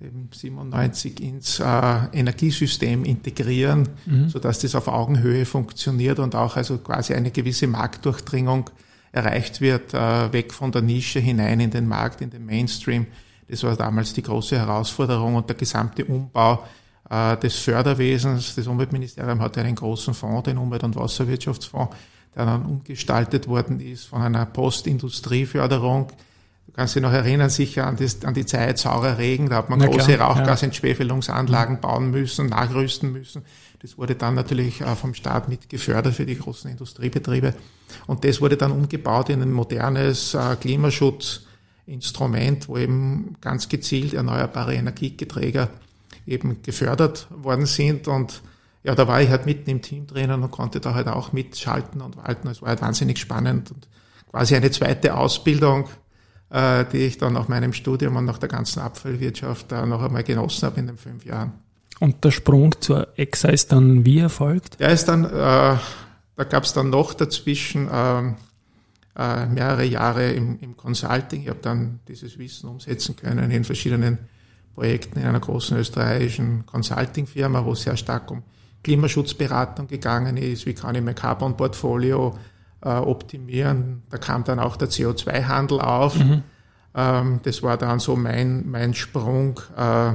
eben 0.00 0.28
97 0.32 1.20
ins 1.20 1.60
äh, 1.60 1.64
Energiesystem 2.12 3.04
integrieren, 3.04 3.88
mhm. 4.06 4.28
sodass 4.28 4.58
das 4.58 4.74
auf 4.74 4.88
Augenhöhe 4.88 5.46
funktioniert 5.46 6.18
und 6.18 6.34
auch 6.34 6.56
also 6.56 6.78
quasi 6.78 7.14
eine 7.14 7.30
gewisse 7.30 7.66
Marktdurchdringung 7.66 8.70
erreicht 9.12 9.60
wird, 9.60 9.94
äh, 9.94 10.32
weg 10.32 10.52
von 10.52 10.72
der 10.72 10.82
Nische 10.82 11.20
hinein 11.20 11.60
in 11.60 11.70
den 11.70 11.86
Markt, 11.88 12.20
in 12.20 12.30
den 12.30 12.44
Mainstream. 12.44 13.06
Das 13.48 13.62
war 13.62 13.76
damals 13.76 14.12
die 14.12 14.22
große 14.22 14.58
Herausforderung 14.58 15.36
und 15.36 15.48
der 15.48 15.56
gesamte 15.56 16.04
Umbau 16.04 16.64
äh, 17.08 17.36
des 17.36 17.56
Förderwesens. 17.56 18.54
Das 18.54 18.66
Umweltministerium 18.66 19.40
hatte 19.40 19.60
einen 19.60 19.76
großen 19.76 20.14
Fonds, 20.14 20.44
den 20.44 20.58
Umwelt- 20.58 20.84
und 20.84 20.96
Wasserwirtschaftsfonds, 20.96 21.94
der 22.36 22.46
dann 22.46 22.66
umgestaltet 22.66 23.48
worden 23.48 23.80
ist 23.80 24.06
von 24.06 24.22
einer 24.22 24.46
Postindustrieförderung. 24.46 26.08
Du 26.66 26.72
kannst 26.72 26.94
dich 26.94 27.02
noch 27.02 27.12
erinnern, 27.12 27.50
sicher 27.50 27.86
an, 27.86 27.96
das, 27.96 28.24
an 28.24 28.34
die 28.34 28.46
Zeit 28.46 28.78
saurer 28.78 29.18
Regen, 29.18 29.50
da 29.50 29.56
hat 29.56 29.70
man 29.70 29.78
Na 29.78 29.86
große 29.86 30.18
Rauchgasentschwefelungsanlagen 30.18 31.76
ja. 31.76 31.80
bauen 31.80 32.10
müssen, 32.10 32.46
nachrüsten 32.46 33.12
müssen. 33.12 33.44
Das 33.84 33.96
wurde 33.98 34.14
dann 34.14 34.34
natürlich 34.34 34.80
äh, 34.80 34.96
vom 34.96 35.12
Staat 35.12 35.50
mit 35.50 35.68
gefördert 35.68 36.14
für 36.14 36.24
die 36.24 36.38
großen 36.38 36.70
Industriebetriebe. 36.70 37.52
Und 38.06 38.24
das 38.24 38.40
wurde 38.40 38.56
dann 38.56 38.72
umgebaut 38.72 39.28
in 39.28 39.42
ein 39.42 39.52
modernes 39.52 40.32
äh, 40.32 40.56
Klimaschutzinstrument, 40.58 42.66
wo 42.68 42.78
eben 42.78 43.36
ganz 43.42 43.68
gezielt 43.68 44.14
erneuerbare 44.14 44.74
Energieträger 44.74 45.68
eben 46.26 46.62
gefördert 46.62 47.26
worden 47.30 47.66
sind. 47.66 48.08
Und 48.08 48.40
ja, 48.84 48.94
da 48.94 49.08
war 49.08 49.20
ich 49.22 49.30
halt 49.30 49.46
mitten 49.46 49.70
im 49.70 49.82
Team 49.82 50.06
drinnen 50.06 50.42
und 50.42 50.50
konnte 50.50 50.78
da 50.78 50.94
halt 50.94 51.08
auch 51.08 51.32
mitschalten 51.32 52.02
und 52.02 52.18
walten. 52.18 52.48
Es 52.48 52.60
war 52.60 52.68
halt 52.68 52.82
wahnsinnig 52.82 53.18
spannend 53.18 53.70
und 53.70 53.88
quasi 54.30 54.54
eine 54.54 54.70
zweite 54.70 55.16
Ausbildung, 55.16 55.88
äh, 56.50 56.84
die 56.92 56.98
ich 56.98 57.16
dann 57.16 57.32
nach 57.32 57.48
meinem 57.48 57.72
Studium 57.72 58.16
und 58.16 58.26
nach 58.26 58.38
der 58.38 58.50
ganzen 58.50 58.80
Abfallwirtschaft 58.80 59.72
da 59.72 59.86
noch 59.86 60.02
einmal 60.02 60.22
genossen 60.22 60.66
habe 60.66 60.80
in 60.80 60.86
den 60.86 60.98
fünf 60.98 61.24
Jahren. 61.24 61.52
Und 61.98 62.22
der 62.24 62.30
Sprung 62.30 62.74
zur 62.80 63.08
EXA 63.16 63.48
ist 63.48 63.72
dann 63.72 64.04
wie 64.04 64.18
erfolgt? 64.18 64.78
Der 64.80 64.90
ist 64.90 65.06
dann, 65.06 65.24
äh, 65.24 65.28
da 65.30 66.44
gab 66.48 66.64
es 66.64 66.74
dann 66.74 66.90
noch 66.90 67.14
dazwischen 67.14 67.88
äh, 67.88 68.34
äh, 69.16 69.46
mehrere 69.46 69.84
Jahre 69.84 70.30
im, 70.32 70.58
im 70.60 70.76
Consulting. 70.76 71.42
Ich 71.42 71.48
habe 71.48 71.60
dann 71.62 72.00
dieses 72.06 72.38
Wissen 72.38 72.68
umsetzen 72.68 73.16
können 73.16 73.50
in 73.50 73.64
verschiedenen 73.64 74.18
Projekten 74.74 75.20
in 75.20 75.24
einer 75.24 75.40
großen 75.40 75.78
österreichischen 75.78 76.66
Consulting-Firma, 76.66 77.64
wo 77.64 77.72
es 77.72 77.82
sehr 77.82 77.96
stark 77.96 78.30
um 78.30 78.42
Klimaschutzberatung 78.84 79.88
gegangen 79.88 80.36
ist. 80.36 80.66
Wie 80.66 80.74
kann 80.74 80.94
ich 80.94 81.02
mein 81.02 81.16
Carbon-Portfolio 81.16 82.38
äh, 82.82 82.88
optimieren? 82.88 84.02
Da 84.10 84.18
kam 84.18 84.44
dann 84.44 84.60
auch 84.60 84.76
der 84.76 84.88
CO2-Handel 84.88 85.80
auf. 85.80 86.16
Mhm. 86.16 86.42
Ähm, 86.94 87.40
das 87.42 87.64
war 87.64 87.76
dann 87.76 87.98
so 87.98 88.14
mein, 88.14 88.70
mein 88.70 88.94
Sprung 88.94 89.58
äh, 89.76 90.12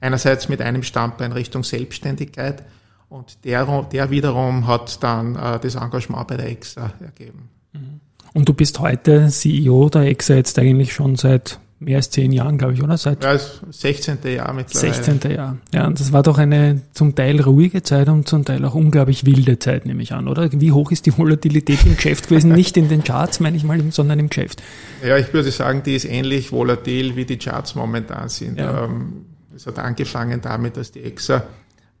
Einerseits 0.00 0.48
mit 0.48 0.60
einem 0.60 0.82
Standbein 0.82 1.32
Richtung 1.32 1.64
Selbstständigkeit 1.64 2.62
und 3.08 3.44
der, 3.44 3.82
der 3.90 4.10
wiederum 4.10 4.66
hat 4.66 5.02
dann 5.02 5.36
äh, 5.36 5.58
das 5.58 5.74
Engagement 5.74 6.28
bei 6.28 6.36
der 6.36 6.50
EXA 6.50 6.92
ergeben. 7.00 7.48
Mhm. 7.72 8.00
Und 8.34 8.48
du 8.48 8.52
bist 8.52 8.78
heute 8.80 9.28
CEO 9.28 9.88
der 9.88 10.02
EXA 10.02 10.34
jetzt 10.34 10.58
eigentlich 10.58 10.92
schon 10.92 11.16
seit 11.16 11.58
mehr 11.78 11.98
als 11.98 12.10
zehn 12.10 12.32
Jahren, 12.32 12.56
glaube 12.56 12.74
ich, 12.74 12.82
oder? 12.82 12.96
Seit 12.96 13.22
ja, 13.22 13.34
das 13.34 13.60
16. 13.70 14.18
Jahr 14.24 14.52
mittlerweile. 14.52 14.94
16. 14.94 15.30
Jahr. 15.30 15.58
Ja, 15.74 15.86
und 15.86 16.00
das 16.00 16.12
war 16.12 16.22
doch 16.22 16.38
eine 16.38 16.82
zum 16.92 17.14
Teil 17.14 17.40
ruhige 17.40 17.82
Zeit 17.82 18.08
und 18.08 18.28
zum 18.28 18.44
Teil 18.44 18.64
auch 18.64 18.74
unglaublich 18.74 19.26
wilde 19.26 19.58
Zeit, 19.58 19.84
nehme 19.84 20.02
ich 20.02 20.12
an, 20.12 20.28
oder? 20.28 20.48
Wie 20.52 20.72
hoch 20.72 20.90
ist 20.90 21.06
die 21.06 21.16
Volatilität 21.16 21.84
im 21.84 21.96
Geschäft 21.96 22.28
gewesen? 22.28 22.52
Nicht 22.54 22.76
in 22.76 22.88
den 22.88 23.04
Charts, 23.04 23.40
meine 23.40 23.56
ich 23.56 23.64
mal, 23.64 23.80
sondern 23.90 24.18
im 24.18 24.28
Geschäft. 24.28 24.62
Ja, 25.04 25.18
ich 25.18 25.32
würde 25.32 25.50
sagen, 25.50 25.82
die 25.84 25.94
ist 25.94 26.06
ähnlich 26.06 26.50
volatil, 26.50 27.16
wie 27.16 27.26
die 27.26 27.36
Charts 27.38 27.74
momentan 27.74 28.28
sind. 28.28 28.58
Ja. 28.58 28.84
Ähm, 28.84 29.26
es 29.54 29.66
hat 29.66 29.78
angefangen 29.78 30.40
damit, 30.40 30.76
dass 30.76 30.92
die 30.92 31.02
EXA 31.02 31.44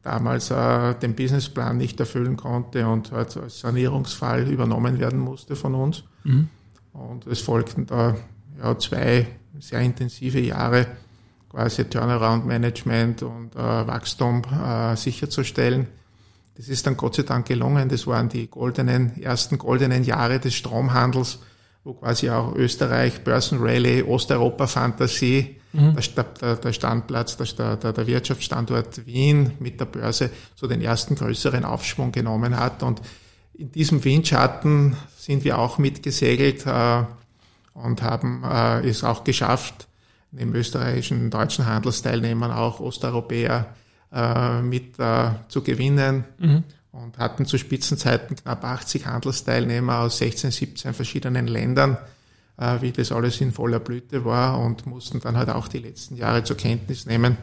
damals 0.02 0.50
äh, 0.50 0.94
den 0.94 1.14
Businessplan 1.14 1.76
nicht 1.76 1.98
erfüllen 2.00 2.36
konnte 2.36 2.86
und 2.86 3.12
halt 3.12 3.36
als 3.36 3.60
Sanierungsfall 3.60 4.48
übernommen 4.48 5.00
werden 5.00 5.18
musste 5.18 5.56
von 5.56 5.74
uns. 5.74 6.04
Mhm. 6.24 6.48
Und 6.92 7.26
es 7.26 7.40
folgten 7.40 7.86
da 7.86 8.14
ja, 8.62 8.78
zwei 8.78 9.26
sehr 9.58 9.80
intensive 9.80 10.40
Jahre, 10.40 10.86
quasi 11.50 11.84
Turnaround-Management 11.84 13.22
und 13.22 13.54
äh, 13.54 13.58
Wachstum 13.58 14.42
äh, 14.44 14.96
sicherzustellen. 14.96 15.86
Das 16.56 16.68
ist 16.68 16.86
dann 16.86 16.96
Gott 16.96 17.16
sei 17.16 17.22
Dank 17.22 17.46
gelungen. 17.46 17.88
Das 17.88 18.06
waren 18.06 18.28
die 18.28 18.48
goldenen, 18.48 19.20
ersten 19.22 19.58
goldenen 19.58 20.04
Jahre 20.04 20.40
des 20.40 20.54
Stromhandels, 20.54 21.38
wo 21.84 21.94
quasi 21.94 22.30
auch 22.30 22.54
Österreich, 22.54 23.22
Börsenrallye, 23.22 24.02
Osteuropa-Fantasie 24.02 25.56
mhm. 25.72 25.96
der, 26.40 26.56
der, 26.56 26.72
Standplatz, 26.72 27.36
der, 27.36 27.76
der, 27.76 27.92
der 27.92 28.06
Wirtschaftsstandort 28.06 29.06
Wien 29.06 29.52
mit 29.60 29.78
der 29.80 29.84
Börse 29.84 30.30
so 30.54 30.66
den 30.66 30.80
ersten 30.80 31.14
größeren 31.14 31.64
Aufschwung 31.64 32.10
genommen 32.10 32.58
hat. 32.58 32.82
Und 32.82 33.02
in 33.54 33.70
diesem 33.70 34.02
Windschatten 34.02 34.96
sind 35.16 35.44
wir 35.44 35.58
auch 35.58 35.78
mitgesegelt 35.78 36.66
äh, 36.66 37.04
und 37.82 38.02
haben 38.02 38.42
äh, 38.44 38.86
es 38.88 39.04
auch 39.04 39.24
geschafft, 39.24 39.88
neben 40.32 40.54
österreichischen, 40.54 41.30
deutschen 41.30 41.66
Handelsteilnehmern 41.66 42.50
auch 42.50 42.80
Osteuropäer 42.80 43.66
äh, 44.12 44.62
mit 44.62 44.98
äh, 44.98 45.30
zu 45.48 45.62
gewinnen. 45.62 46.24
Mhm 46.38 46.64
und 46.92 47.18
hatten 47.18 47.44
zu 47.44 47.58
Spitzenzeiten 47.58 48.36
knapp 48.36 48.64
80 48.64 49.04
Handelsteilnehmer 49.04 49.98
aus 49.98 50.16
16, 50.16 50.50
17 50.50 50.94
verschiedenen 50.94 51.46
Ländern 51.46 51.98
äh, 52.58 52.80
wie 52.80 52.92
das 52.92 53.12
alles 53.12 53.40
in 53.40 53.52
voller 53.52 53.80
Blüte 53.80 54.24
war 54.24 54.60
und 54.60 54.86
mussten 54.86 55.20
dann 55.20 55.36
halt 55.36 55.50
auch 55.50 55.68
die 55.68 55.78
letzten 55.78 56.16
Jahre 56.16 56.44
zur 56.44 56.56
Kenntnis 56.56 57.06
nehmen, 57.06 57.36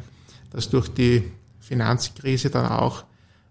dass 0.51 0.69
durch 0.69 0.89
die 0.89 1.31
Finanzkrise 1.59 2.49
dann 2.49 2.67
auch 2.67 3.03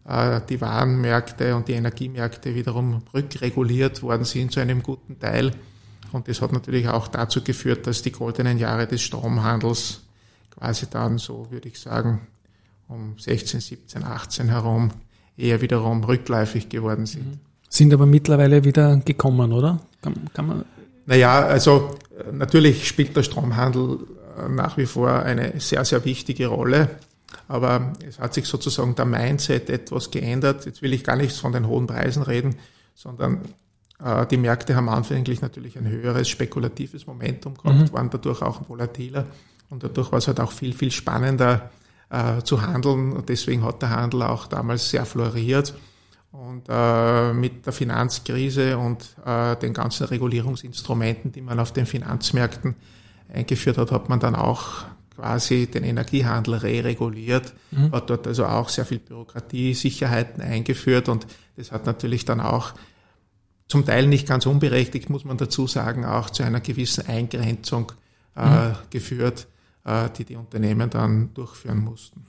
äh, 0.07 0.41
die 0.49 0.61
Warenmärkte 0.61 1.57
und 1.57 1.69
die 1.69 1.75
Energiemärkte 1.75 2.55
wiederum 2.55 3.03
rückreguliert 3.15 4.03
worden 4.03 4.25
sind 4.25 4.53
zu 4.53 4.61
einem 4.61 4.83
guten 4.83 5.19
Teil. 5.19 5.53
Und 6.13 6.29
das 6.29 6.41
hat 6.43 6.53
natürlich 6.53 6.89
auch 6.89 7.09
dazu 7.09 7.43
geführt, 7.43 7.87
dass 7.87 8.03
die 8.03 8.13
goldenen 8.13 8.59
Jahre 8.59 8.87
des 8.87 9.03
Stromhandels 9.03 10.03
quasi 10.51 10.87
dann 10.91 11.19
so, 11.19 11.51
würde 11.51 11.69
ich 11.69 11.81
sagen, 11.81 12.21
um 12.89 13.19
16, 13.19 13.61
17, 13.61 14.05
18 14.05 14.49
herum 14.49 14.91
eher 15.37 15.63
wiederum 15.63 16.05
rückläufig 16.05 16.69
geworden 16.69 17.07
sind. 17.07 17.39
Sind 17.69 17.95
aber 17.95 18.05
mittlerweile 18.05 18.65
wieder 18.65 18.99
gekommen, 18.99 19.53
oder? 19.53 19.81
Kann, 20.03 20.15
kann 20.35 20.47
man 20.47 20.65
naja, 21.07 21.45
also 21.45 21.97
natürlich 22.33 22.87
spielt 22.87 23.17
der 23.17 23.23
Stromhandel 23.23 23.99
äh, 24.39 24.49
nach 24.49 24.77
wie 24.77 24.87
vor 24.87 25.11
eine 25.11 25.59
sehr, 25.61 25.85
sehr 25.85 26.05
wichtige 26.05 26.47
Rolle. 26.47 26.91
Aber 27.49 27.93
es 28.07 28.19
hat 28.19 28.35
sich 28.35 28.47
sozusagen 28.47 28.95
der 28.95 29.05
Mindset 29.05 29.69
etwas 29.69 30.11
geändert. 30.11 30.65
Jetzt 30.67 30.83
will 30.83 30.93
ich 30.93 31.03
gar 31.03 31.17
nichts 31.17 31.39
von 31.39 31.53
den 31.53 31.67
hohen 31.67 31.87
Preisen 31.87 32.23
reden, 32.23 32.57
sondern 32.95 33.37
äh, 33.37 33.39
die 34.31 34.37
Märkte 34.37 34.75
haben 34.75 34.89
anfänglich 34.89 35.43
natürlich 35.43 35.79
ein 35.79 35.87
höheres 35.87 36.29
spekulatives 36.29 37.07
Momentum 37.07 37.55
gehabt, 37.55 37.79
mhm. 37.79 37.93
waren 37.93 38.11
dadurch 38.11 38.43
auch 38.43 38.69
volatiler 38.69 39.27
und 39.71 39.85
dadurch 39.85 40.11
war 40.11 40.19
es 40.19 40.27
halt 40.27 40.41
auch 40.41 40.53
viel, 40.53 40.73
viel 40.73 40.91
spannender 40.91 41.71
äh, 42.11 42.43
zu 42.43 42.63
handeln. 42.63 43.13
Und 43.13 43.29
deswegen 43.29 43.65
hat 43.65 43.83
der 43.83 43.91
Handel 43.91 44.23
auch 44.23 44.47
damals 44.47 44.91
sehr 44.91 45.07
floriert. 45.07 45.75
Und 46.31 46.65
äh, 46.69 47.33
mit 47.33 47.67
der 47.67 47.73
Finanzkrise 47.73 48.79
und 48.79 49.17
äh, 49.25 49.55
den 49.57 49.75
ganzen 49.75 50.07
Regulierungsinstrumenten, 50.07 51.33
die 51.33 51.43
man 51.43 51.61
auf 51.61 51.73
den 51.73 51.85
Finanzmärkten 51.85 52.75
eingeführt 53.33 53.77
hat, 53.77 53.93
hat 53.93 54.09
man 54.09 54.19
dann 54.19 54.35
auch 54.35 54.85
quasi 55.15 55.67
den 55.67 55.85
Energiehandel 55.85 56.55
re-reguliert, 56.55 57.53
mhm. 57.71 57.93
hat 57.93 58.09
dort 58.09 58.27
also 58.27 58.47
auch 58.47 58.71
sehr 58.71 58.87
viel 58.87 58.99
Bürokratie, 58.99 59.75
Sicherheiten 59.75 60.43
eingeführt 60.43 61.11
und 61.11 61.27
das 61.57 61.71
hat 61.71 61.85
natürlich 61.85 62.25
dann 62.25 62.41
auch 62.41 62.73
zum 63.73 63.87
Teil 63.87 64.07
nicht 64.07 64.29
ganz 64.29 64.45
unberechtigt, 64.45 65.09
muss 65.09 65.25
man 65.25 65.39
dazu 65.39 65.67
sagen, 65.67 66.05
auch 66.05 66.29
zu 66.29 66.43
einer 66.43 66.61
gewissen 66.61 67.07
Eingrenzung 67.07 67.91
äh, 68.37 68.69
mhm. 68.69 68.73
geführt, 68.91 69.47
äh, 69.87 70.11
die 70.17 70.27
die 70.27 70.37
Unternehmen 70.37 70.91
dann 70.91 71.31
durchführen 71.33 71.79
mussten. 71.79 72.27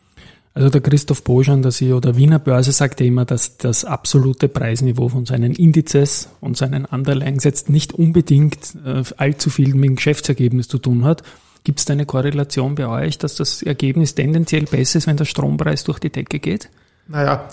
Also 0.53 0.69
der 0.69 0.79
Christoph 0.79 1.23
Boschan, 1.25 1.61
der 1.61 1.71
CEO 1.71 1.99
der 1.99 2.15
Wiener 2.15 2.39
Börse, 2.39 2.71
sagte 2.71 3.03
immer, 3.03 3.25
dass 3.25 3.57
das 3.57 3.83
absolute 3.83 4.47
Preisniveau 4.47 5.09
von 5.09 5.25
seinen 5.25 5.53
Indizes 5.53 6.29
und 6.39 6.55
seinen 6.55 6.85
Underlyings 6.85 7.43
jetzt 7.43 7.69
nicht 7.69 7.91
unbedingt 7.91 8.75
äh, 8.85 9.03
allzu 9.17 9.49
viel 9.49 9.75
mit 9.75 9.83
dem 9.83 9.95
Geschäftsergebnis 9.97 10.69
zu 10.69 10.77
tun 10.77 11.03
hat. 11.03 11.23
Gibt 11.65 11.79
es 11.79 11.85
da 11.85 11.91
eine 11.91 12.05
Korrelation 12.05 12.75
bei 12.75 12.87
euch, 12.87 13.17
dass 13.17 13.35
das 13.35 13.61
Ergebnis 13.63 14.15
tendenziell 14.15 14.63
besser 14.63 14.99
ist, 14.99 15.07
wenn 15.07 15.17
der 15.17 15.25
Strompreis 15.25 15.83
durch 15.83 15.99
die 15.99 16.09
Decke 16.09 16.39
geht? 16.39 16.69
Naja, 17.07 17.49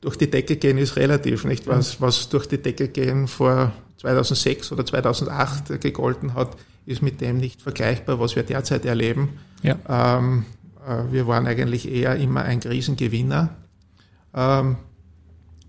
durch 0.00 0.16
die 0.16 0.30
Decke 0.30 0.56
gehen 0.56 0.78
ist 0.78 0.96
relativ, 0.96 1.44
nicht? 1.44 1.66
Was, 1.66 2.00
was 2.00 2.28
durch 2.28 2.46
die 2.46 2.58
Decke 2.58 2.88
gehen 2.88 3.28
vor 3.28 3.72
2006 3.98 4.72
oder 4.72 4.86
2008 4.86 5.80
gegolten 5.80 6.34
hat, 6.34 6.56
ist 6.86 7.02
mit 7.02 7.20
dem 7.20 7.36
nicht 7.36 7.60
vergleichbar, 7.60 8.18
was 8.18 8.34
wir 8.34 8.42
derzeit 8.42 8.86
erleben. 8.86 9.38
Ja. 9.62 9.76
Ähm, 9.88 10.46
äh, 10.86 11.12
wir 11.12 11.26
waren 11.26 11.46
eigentlich 11.46 11.90
eher 11.90 12.16
immer 12.16 12.42
ein 12.42 12.60
Krisengewinner. 12.60 13.50
Ähm, 14.34 14.76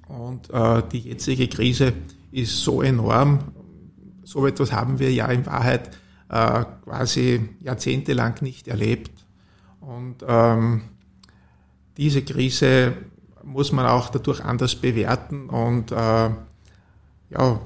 und 0.08 0.50
äh, 0.50 0.82
die 0.92 1.00
jetzige 1.00 1.48
Krise 1.48 1.94
ist 2.32 2.58
so 2.64 2.82
enorm. 2.82 3.40
So 4.24 4.48
etwas 4.48 4.72
haben 4.72 5.00
wir 5.00 5.12
ja 5.12 5.28
in 5.28 5.46
Wahrheit 5.46 5.92
äh, 6.30 6.64
quasi 6.84 7.50
jahrzehntelang 7.60 8.36
nicht 8.42 8.68
erlebt. 8.70 9.12
Und 9.82 10.18
ähm, 10.26 10.84
diese 11.98 12.22
Krise 12.22 12.94
muss 13.44 13.72
man 13.72 13.86
auch 13.86 14.10
dadurch 14.10 14.44
anders 14.44 14.76
bewerten. 14.76 15.50
Und 15.50 15.92
äh, 15.92 15.96
ja, 15.96 17.60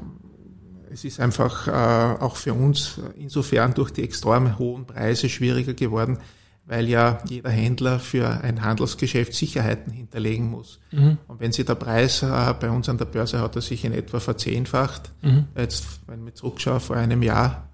es 0.92 1.04
ist 1.04 1.20
einfach 1.20 1.68
äh, 1.68 2.22
auch 2.22 2.36
für 2.36 2.54
uns 2.54 3.00
insofern 3.18 3.74
durch 3.74 3.92
die 3.92 4.04
extrem 4.04 4.58
hohen 4.58 4.86
Preise 4.86 5.30
schwieriger 5.30 5.74
geworden, 5.74 6.20
weil 6.66 6.88
ja 6.88 7.20
jeder 7.28 7.50
Händler 7.50 8.00
für 8.00 8.28
ein 8.42 8.64
Handelsgeschäft 8.64 9.34
Sicherheiten 9.34 9.92
hinterlegen 9.92 10.50
muss. 10.50 10.80
Mhm. 10.92 11.18
Und 11.28 11.40
wenn 11.40 11.52
sich 11.52 11.66
der 11.66 11.76
Preis 11.76 12.24
äh, 12.24 12.54
bei 12.60 12.70
uns 12.70 12.90
an 12.90 12.98
der 12.98 13.06
Börse 13.06 13.40
hat 13.40 13.56
er 13.56 13.62
sich 13.62 13.86
in 13.86 13.94
etwa 13.94 14.20
verzehnfacht, 14.20 15.12
mhm. 15.22 15.46
jetzt 15.56 15.86
wenn 16.08 16.26
ich 16.28 16.36
zurückschaue 16.36 16.80
vor 16.80 16.96
einem 16.96 17.22
Jahr, 17.22 17.70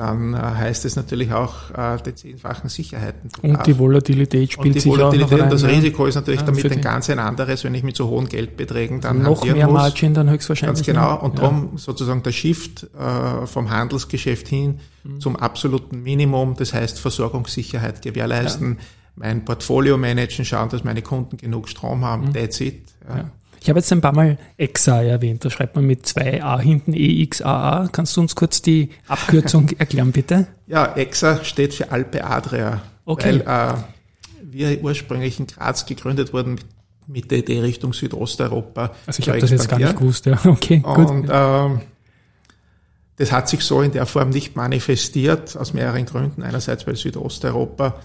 dann 0.00 0.32
äh, 0.32 0.38
heißt 0.38 0.86
es 0.86 0.96
natürlich 0.96 1.30
auch 1.34 1.72
äh, 1.76 1.98
die 2.02 2.14
zehnfachen 2.14 2.70
Sicherheiten. 2.70 3.30
Und 3.42 3.66
die 3.66 3.78
Volatilität 3.78 4.50
spielt 4.50 4.68
und 4.68 4.74
die 4.74 4.80
sich 4.80 4.90
Volatilität 4.90 5.40
auch 5.40 5.44
und 5.44 5.52
das 5.52 5.64
Risiko 5.64 6.06
ist 6.06 6.14
natürlich 6.14 6.40
ja, 6.40 6.46
damit 6.46 6.72
ein 6.72 6.80
ganz 6.80 7.10
ein 7.10 7.18
anderes, 7.18 7.64
wenn 7.64 7.74
ich 7.74 7.82
mit 7.82 7.96
so 7.96 8.08
hohen 8.08 8.26
Geldbeträgen 8.26 9.02
dann 9.02 9.20
noch 9.20 9.44
mehr 9.44 9.66
muss. 9.66 9.74
Margin 9.74 10.14
dann 10.14 10.30
höchstwahrscheinlich. 10.30 10.78
Ganz 10.78 10.86
genau. 10.86 11.20
Und 11.20 11.34
ja. 11.34 11.42
darum 11.42 11.76
sozusagen 11.76 12.22
der 12.22 12.32
Shift 12.32 12.84
äh, 12.98 13.46
vom 13.46 13.68
Handelsgeschäft 13.68 14.48
hin 14.48 14.80
mhm. 15.04 15.20
zum 15.20 15.36
absoluten 15.36 16.02
Minimum, 16.02 16.56
das 16.56 16.72
heißt 16.72 16.98
Versorgungssicherheit 16.98 18.00
gewährleisten, 18.00 18.78
ja. 18.78 18.84
mein 19.16 19.44
Portfolio 19.44 19.98
managen, 19.98 20.46
schauen, 20.46 20.70
dass 20.70 20.82
meine 20.82 21.02
Kunden 21.02 21.36
genug 21.36 21.68
Strom 21.68 22.06
haben, 22.06 22.28
mhm. 22.28 22.32
that's 22.32 22.58
it. 22.62 22.84
Ja. 23.06 23.30
Ich 23.60 23.68
habe 23.68 23.78
jetzt 23.78 23.92
ein 23.92 24.00
paar 24.00 24.14
Mal 24.14 24.38
EXA 24.56 25.02
erwähnt. 25.02 25.44
Da 25.44 25.50
schreibt 25.50 25.76
man 25.76 25.84
mit 25.84 26.06
zwei 26.06 26.42
A 26.42 26.58
hinten 26.58 26.94
EXAA. 26.94 27.88
Kannst 27.92 28.16
du 28.16 28.22
uns 28.22 28.34
kurz 28.34 28.62
die 28.62 28.90
Abkürzung 29.06 29.68
erklären, 29.78 30.12
bitte? 30.12 30.46
Ja, 30.66 30.96
EXA 30.96 31.44
steht 31.44 31.74
für 31.74 31.90
Alpe 31.90 32.24
Adria. 32.24 32.80
Okay. 33.04 33.42
Weil 33.44 33.74
äh, 33.74 33.74
wir 34.42 34.82
ursprünglich 34.82 35.38
in 35.38 35.46
Graz 35.46 35.84
gegründet 35.84 36.32
wurden 36.32 36.58
mit 37.06 37.30
der 37.30 37.38
Idee 37.38 37.60
Richtung 37.60 37.92
Südosteuropa. 37.92 38.92
Also 39.06 39.20
ich 39.20 39.28
habe 39.28 39.38
das 39.40 39.50
jetzt 39.50 39.68
gar 39.68 39.78
nicht 39.78 39.96
gewusst, 39.96 40.26
ja. 40.26 40.38
Okay, 40.44 40.78
gut. 40.78 41.10
Und 41.10 41.28
ähm, 41.30 41.80
das 43.16 43.32
hat 43.32 43.48
sich 43.48 43.60
so 43.60 43.82
in 43.82 43.92
der 43.92 44.06
Form 44.06 44.30
nicht 44.30 44.56
manifestiert, 44.56 45.56
aus 45.56 45.74
mehreren 45.74 46.06
Gründen. 46.06 46.42
Einerseits, 46.42 46.86
weil 46.86 46.96
Südosteuropa 46.96 47.96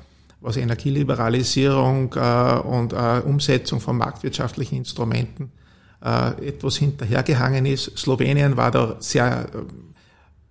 was 0.45 0.57
Energieliberalisierung 0.57 2.13
äh, 2.13 2.59
und 2.59 2.93
äh, 2.93 3.21
Umsetzung 3.25 3.81
von 3.81 3.97
marktwirtschaftlichen 3.97 4.77
Instrumenten 4.77 5.51
äh, 6.03 6.47
etwas 6.47 6.77
hinterhergehangen 6.77 7.65
ist. 7.65 7.97
Slowenien 7.97 8.55
war 8.55 8.69
da 8.69 8.97
sehr 8.99 9.47
äh, 9.53 9.57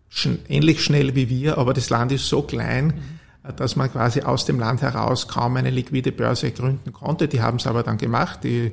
schn 0.09 0.41
ähnlich 0.49 0.83
schnell 0.83 1.15
wie 1.15 1.29
wir, 1.29 1.59
aber 1.59 1.75
das 1.75 1.91
Land 1.91 2.11
ist 2.11 2.29
so 2.29 2.43
klein, 2.43 2.87
mhm. 2.87 3.57
dass 3.57 3.77
man 3.77 3.91
quasi 3.91 4.23
aus 4.23 4.45
dem 4.45 4.59
Land 4.59 4.83
heraus 4.83 5.29
kaum 5.29 5.57
eine 5.57 5.71
liquide 5.71 6.11
Börse 6.11 6.51
gründen 6.51 6.93
konnte. 6.93 7.29
Die 7.29 7.41
haben 7.41 7.59
es 7.59 7.67
aber 7.67 7.85
dann 7.85 7.97
gemacht, 7.97 8.41
die 8.43 8.73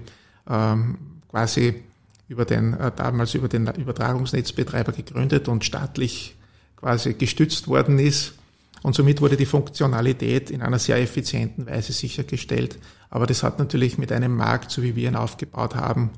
ähm, 0.50 0.98
quasi 1.30 1.84
über 2.28 2.46
den, 2.46 2.74
äh, 2.74 2.92
damals 2.96 3.36
über 3.36 3.48
den 3.48 3.68
Übertragungsnetzbetreiber 3.68 4.92
gegründet 4.92 5.48
und 5.48 5.66
staatlich 5.66 6.36
quasi 6.78 7.14
gestützt 7.14 7.68
worden 7.68 8.00
ist. 8.00 8.34
Und 8.84 8.96
somit 8.96 9.22
wurde 9.22 9.38
die 9.38 9.46
Funktionalität 9.46 10.50
in 10.50 10.62
einer 10.62 10.80
sehr 10.80 10.98
effizienten 10.98 11.68
Weise 11.68 11.94
sichergestellt. 11.94 12.80
Aber 13.10 13.28
das 13.28 13.44
hat 13.44 13.60
natürlich 13.60 13.98
mit 13.98 14.12
einem 14.12 14.36
Markt, 14.36 14.72
so 14.72 14.82
wie 14.82 14.96
wir 14.96 15.08
ihn 15.08 15.16
aufgebaut 15.16 15.76
haben, 15.76 16.12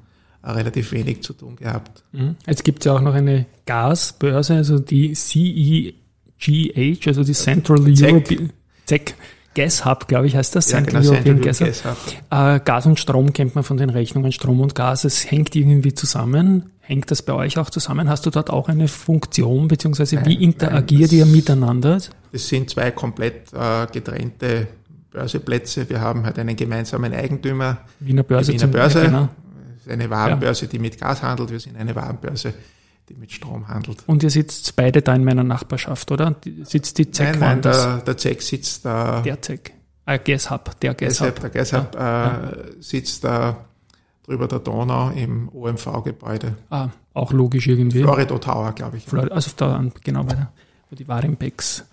relativ 0.44 0.92
wenig 0.92 1.24
zu 1.24 1.34
tun 1.34 1.56
gehabt. 1.56 2.04
Mhm. 2.12 2.36
Jetzt 2.46 2.64
gibt 2.64 2.80
es 2.80 2.86
ja 2.86 2.94
auch 2.94 3.02
noch 3.02 3.14
eine 3.14 3.46
Gasbörse, 3.66 4.56
also 4.56 4.80
die 4.80 5.14
CEGH, 5.14 7.08
also 7.08 7.24
die 7.24 7.34
Central 7.34 7.80
European 7.80 8.52
Gas 9.56 9.86
Hub, 9.86 10.08
glaube 10.08 10.28
ich, 10.28 10.36
heißt 10.36 10.56
das. 10.56 10.72
Ja, 10.72 10.78
Central 10.78 11.04
genau, 11.04 11.14
European 11.14 11.42
Gas 11.42 11.62
Hub. 11.62 11.68
Gas, 11.68 11.86
Hub. 11.86 11.98
Äh, 12.32 12.60
Gas 12.60 12.86
und 12.88 13.00
Strom 13.00 13.34
kennt 13.34 13.56
man 13.56 13.64
von 13.64 13.78
den 13.78 13.90
Rechnungen. 13.90 14.32
Strom 14.32 14.60
und 14.62 14.74
Gas, 14.74 15.04
es 15.04 15.30
hängt 15.30 15.56
irgendwie 15.56 15.94
zusammen. 15.94 16.72
Hängt 16.86 17.10
das 17.12 17.22
bei 17.22 17.32
euch 17.32 17.58
auch 17.58 17.70
zusammen? 17.70 18.10
Hast 18.10 18.26
du 18.26 18.30
dort 18.30 18.50
auch 18.50 18.68
eine 18.68 18.90
Funktion, 18.90 19.70
beziehungsweise 19.70 20.18
nein, 20.18 20.26
wie 20.26 20.44
interagiert 20.44 21.12
nein, 21.12 21.20
ihr 21.20 21.26
miteinander? 21.26 21.98
Das 22.34 22.48
sind 22.50 22.70
zwei 22.70 22.92
komplett 22.92 23.54
äh, 23.54 23.88
getrennte 23.90 24.68
Börseplätze. 25.10 25.90
Wir 25.90 26.02
haben 26.02 26.26
halt 26.26 26.38
einen 26.40 26.58
gemeinsamen 26.58 27.14
Eigentümer. 27.14 27.78
Wiener 28.02 28.24
Börse. 28.24 28.52
Wiener 28.52 28.68
Börse. 28.68 29.02
Genau. 29.02 29.30
Das 29.76 29.86
ist 29.86 29.92
eine 29.92 30.10
Warenbörse, 30.10 30.68
die 30.68 30.78
mit 30.78 31.00
Gas 31.00 31.24
handelt. 31.24 31.52
Wir 31.52 31.60
sind 31.62 31.78
eine 31.78 31.96
Warenbörse, 31.96 32.54
die 33.08 33.14
mit 33.14 33.32
Strom 33.32 33.70
handelt. 33.70 34.04
Und 34.08 34.22
ihr 34.22 34.30
sitzt 34.30 34.76
beide 34.76 35.02
da 35.02 35.16
in 35.16 35.24
meiner 35.24 35.46
Nachbarschaft, 35.46 36.12
oder? 36.12 36.36
Sitzt 36.64 36.98
die 36.98 37.10
ZEC 37.10 37.40
Nein, 37.40 37.40
nein, 37.40 37.62
der, 37.62 37.98
der 38.00 38.18
ZEC 38.18 38.42
sitzt 38.42 38.84
da. 38.84 39.22
Der 39.22 39.42
ZEC. 39.42 39.72
Ah, 40.04 40.18
Gas 40.18 40.52
Hub, 40.52 40.78
der 40.82 40.96
Gas 40.96 41.22
Hub. 41.22 41.40
Der 41.40 41.50
Gas 41.50 41.72
Hub 41.72 41.96
ja. 41.96 42.50
äh, 42.50 42.58
sitzt 42.82 43.24
da 43.24 43.56
drüber 44.24 44.48
der 44.48 44.60
Donau 44.60 45.10
im 45.12 45.50
OMV-Gebäude. 45.54 46.58
Ah, 46.70 46.90
auch 47.14 47.32
logisch 47.32 47.68
irgendwie. 47.68 48.02
Florido 48.02 48.38
Tower, 48.38 48.72
glaube 48.74 48.98
ich. 48.98 49.06
Florida, 49.06 49.34
also 49.34 49.52
da, 49.56 49.84
genau, 50.04 50.24
bei 50.24 50.36
der, 50.36 50.52
wo 50.90 50.96
die 50.96 51.08
Warimpex. 51.08 51.86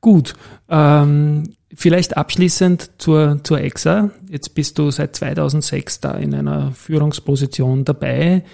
Gut, 0.00 0.34
ähm, 0.68 1.54
vielleicht 1.74 2.16
abschließend 2.16 2.92
zur, 2.98 3.40
zur 3.44 3.60
EXA. 3.60 4.10
Jetzt 4.28 4.54
bist 4.54 4.78
du 4.78 4.90
seit 4.90 5.16
2006 5.16 6.00
da 6.00 6.12
in 6.12 6.34
einer 6.34 6.72
Führungsposition 6.72 7.84
dabei. 7.84 8.44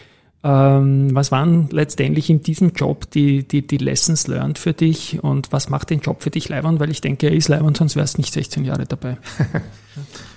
Ähm, 0.43 1.15
was 1.15 1.33
waren 1.33 1.69
letztendlich 1.71 2.31
in 2.31 2.43
diesem 2.43 2.73
Job 2.73 3.11
die, 3.11 3.47
die, 3.47 3.67
die 3.67 3.79
Lessons 3.79 4.27
learned 4.27 4.59
für 4.59 4.73
dich 4.73 5.23
und 5.23 5.53
was 5.53 5.71
macht 5.71 5.91
den 5.91 6.01
Job 6.01 6.23
für 6.23 6.31
dich 6.31 6.49
leibend? 6.49 6.79
Weil 6.79 6.91
ich 6.91 7.01
denke, 7.01 7.29
er 7.29 7.35
ist 7.35 7.49
leibend, 7.49 7.77
sonst 7.77 7.97
wärst 7.97 8.17
du 8.17 8.21
nicht 8.21 8.33
16 8.33 8.65
Jahre 8.65 8.87
dabei. 8.87 9.17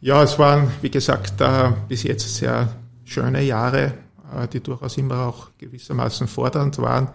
Ja, 0.00 0.22
es 0.22 0.38
waren, 0.38 0.70
wie 0.80 0.90
gesagt, 0.90 1.42
bis 1.88 2.04
jetzt 2.04 2.36
sehr 2.36 2.68
schöne 3.04 3.42
Jahre, 3.42 3.94
äh, 4.32 4.46
die 4.46 4.60
durchaus 4.60 4.96
immer 4.96 5.26
auch 5.26 5.48
gewissermaßen 5.58 6.28
fordernd 6.28 6.78
waren. 6.78 7.08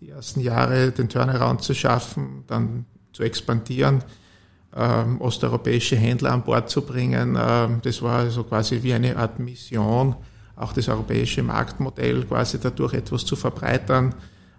Die 0.00 0.10
ersten 0.10 0.40
Jahre 0.40 0.90
den 0.92 1.08
Turnaround 1.08 1.62
zu 1.62 1.74
schaffen, 1.74 2.44
dann 2.46 2.86
zu 3.12 3.24
expandieren, 3.24 4.02
ähm, 4.74 5.20
osteuropäische 5.20 5.96
Händler 5.96 6.32
an 6.32 6.42
Bord 6.42 6.70
zu 6.70 6.82
bringen. 6.82 7.36
Ähm, 7.38 7.80
das 7.82 8.00
war 8.00 8.20
also 8.20 8.44
quasi 8.44 8.82
wie 8.82 8.94
eine 8.94 9.16
Art 9.16 9.38
Mission, 9.38 10.16
auch 10.56 10.72
das 10.72 10.88
europäische 10.88 11.42
Marktmodell 11.42 12.24
quasi 12.24 12.58
dadurch 12.58 12.94
etwas 12.94 13.26
zu 13.26 13.36
verbreitern, 13.36 14.14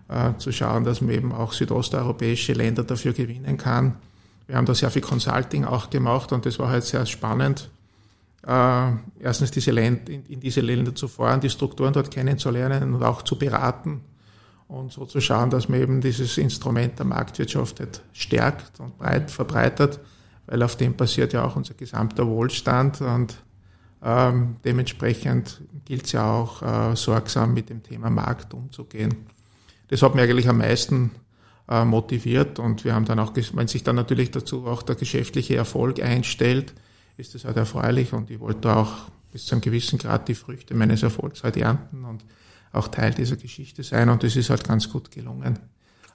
äh, 0.09 0.37
zu 0.37 0.51
schauen, 0.51 0.83
dass 0.83 1.01
man 1.01 1.11
eben 1.11 1.31
auch 1.31 1.53
südosteuropäische 1.53 2.53
Länder 2.53 2.83
dafür 2.83 3.13
gewinnen 3.13 3.57
kann. 3.57 3.95
Wir 4.51 4.57
haben 4.57 4.65
da 4.65 4.75
sehr 4.75 4.91
viel 4.91 5.01
Consulting 5.01 5.63
auch 5.63 5.89
gemacht 5.89 6.33
und 6.33 6.45
das 6.45 6.59
war 6.59 6.67
halt 6.67 6.83
sehr 6.83 7.05
spannend. 7.05 7.69
Äh, 8.45 8.91
erstens 9.21 9.49
diese 9.51 9.71
Länder, 9.71 10.11
in, 10.11 10.25
in, 10.25 10.41
diese 10.41 10.59
Länder 10.59 10.93
zu 10.93 11.07
fahren, 11.07 11.39
die 11.39 11.49
Strukturen 11.49 11.93
dort 11.93 12.11
kennenzulernen 12.11 12.93
und 12.93 13.01
auch 13.01 13.21
zu 13.21 13.37
beraten 13.37 14.01
und 14.67 14.91
so 14.91 15.05
zu 15.05 15.21
schauen, 15.21 15.51
dass 15.51 15.69
man 15.69 15.79
eben 15.79 16.01
dieses 16.01 16.37
Instrument 16.37 16.99
der 16.99 17.05
Marktwirtschaft 17.05 17.79
halt 17.79 18.01
stärkt 18.11 18.77
und 18.81 18.97
breit 18.97 19.31
verbreitert, 19.31 20.01
weil 20.47 20.61
auf 20.63 20.75
dem 20.75 20.97
basiert 20.97 21.31
ja 21.31 21.45
auch 21.45 21.55
unser 21.55 21.75
gesamter 21.75 22.27
Wohlstand 22.27 22.99
und 22.99 23.37
ähm, 24.03 24.57
dementsprechend 24.65 25.61
gilt 25.85 26.07
es 26.07 26.11
ja 26.11 26.29
auch, 26.29 26.61
äh, 26.61 26.97
sorgsam 26.97 27.53
mit 27.53 27.69
dem 27.69 27.83
Thema 27.83 28.09
Markt 28.09 28.53
umzugehen. 28.53 29.15
Das 29.87 30.01
hat 30.01 30.13
mir 30.13 30.23
eigentlich 30.23 30.49
am 30.49 30.57
meisten 30.57 31.11
äh, 31.71 31.85
motiviert 31.85 32.59
und 32.59 32.83
wir 32.83 32.93
haben 32.93 33.05
dann 33.05 33.17
auch, 33.17 33.33
wenn 33.53 33.67
sich 33.67 33.83
dann 33.83 33.95
natürlich 33.95 34.29
dazu 34.29 34.67
auch 34.67 34.83
der 34.83 34.95
geschäftliche 34.95 35.55
Erfolg 35.55 36.03
einstellt, 36.03 36.73
ist 37.15 37.33
das 37.33 37.45
halt 37.45 37.55
erfreulich 37.55 38.11
und 38.11 38.29
ich 38.29 38.41
wollte 38.41 38.75
auch 38.75 38.91
bis 39.31 39.45
zu 39.45 39.55
einem 39.55 39.61
gewissen 39.61 39.97
Grad 39.97 40.27
die 40.27 40.35
Früchte 40.35 40.75
meines 40.75 41.01
Erfolgs 41.01 41.45
halt 41.45 41.55
ernten 41.55 42.03
und 42.03 42.25
auch 42.73 42.89
Teil 42.89 43.13
dieser 43.13 43.37
Geschichte 43.37 43.83
sein 43.83 44.09
und 44.09 44.21
das 44.21 44.35
ist 44.35 44.49
halt 44.49 44.67
ganz 44.67 44.89
gut 44.89 45.11
gelungen. 45.11 45.59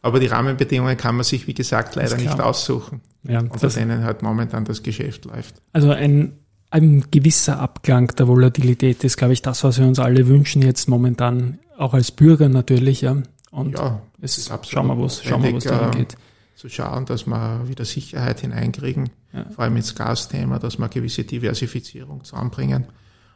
Aber 0.03 0.21
die 0.21 0.27
Rahmenbedingungen 0.27 0.97
kann 0.99 1.17
man 1.17 1.25
sich, 1.25 1.47
wie 1.47 1.55
gesagt, 1.55 1.97
leider 1.97 2.19
nicht 2.19 2.39
aussuchen, 2.39 3.01
ja, 3.23 3.41
unter 3.41 3.69
denen 3.69 4.05
halt 4.05 4.23
momentan 4.23 4.67
das 4.67 4.83
Geschäft 4.83 5.25
läuft. 5.25 5.63
Also 5.73 5.91
ein 5.91 6.39
ein 6.69 7.05
gewisser 7.11 7.61
Abklang 7.61 8.09
der 8.19 8.29
Volatilität 8.29 9.05
ist, 9.05 9.17
glaube 9.17 9.33
ich, 9.33 9.41
das, 9.41 9.65
was 9.65 9.79
wir 9.79 9.87
uns 9.87 9.99
alle 9.99 10.27
wünschen 10.27 10.63
jetzt 10.63 10.89
momentan, 10.89 11.61
auch 11.79 11.95
als 11.95 12.11
Bürger 12.11 12.49
natürlich, 12.49 13.03
ja. 13.03 13.17
Und 13.57 13.73
ja, 13.73 14.03
es, 14.21 14.51
schauen 14.69 14.87
wir, 14.87 15.03
was, 15.03 15.25
schauen 15.25 15.43
wir, 15.43 15.55
was 15.55 15.65
daran 15.65 15.91
geht. 15.93 16.13
Äh, 16.13 16.17
zu 16.57 16.69
schauen, 16.69 17.07
dass 17.07 17.27
wir 17.27 17.67
wieder 17.67 17.87
Sicherheit 17.87 18.41
hineinkriegen, 18.41 19.09
ja. 19.33 19.47
vor 19.51 19.65
allem 19.65 19.77
ins 19.77 19.95
Gasthema, 19.95 20.59
dass 20.59 20.79
wir 20.79 20.89
gewisse 20.89 21.25
Diversifizierung 21.25 22.23
zusammenbringen 22.23 22.87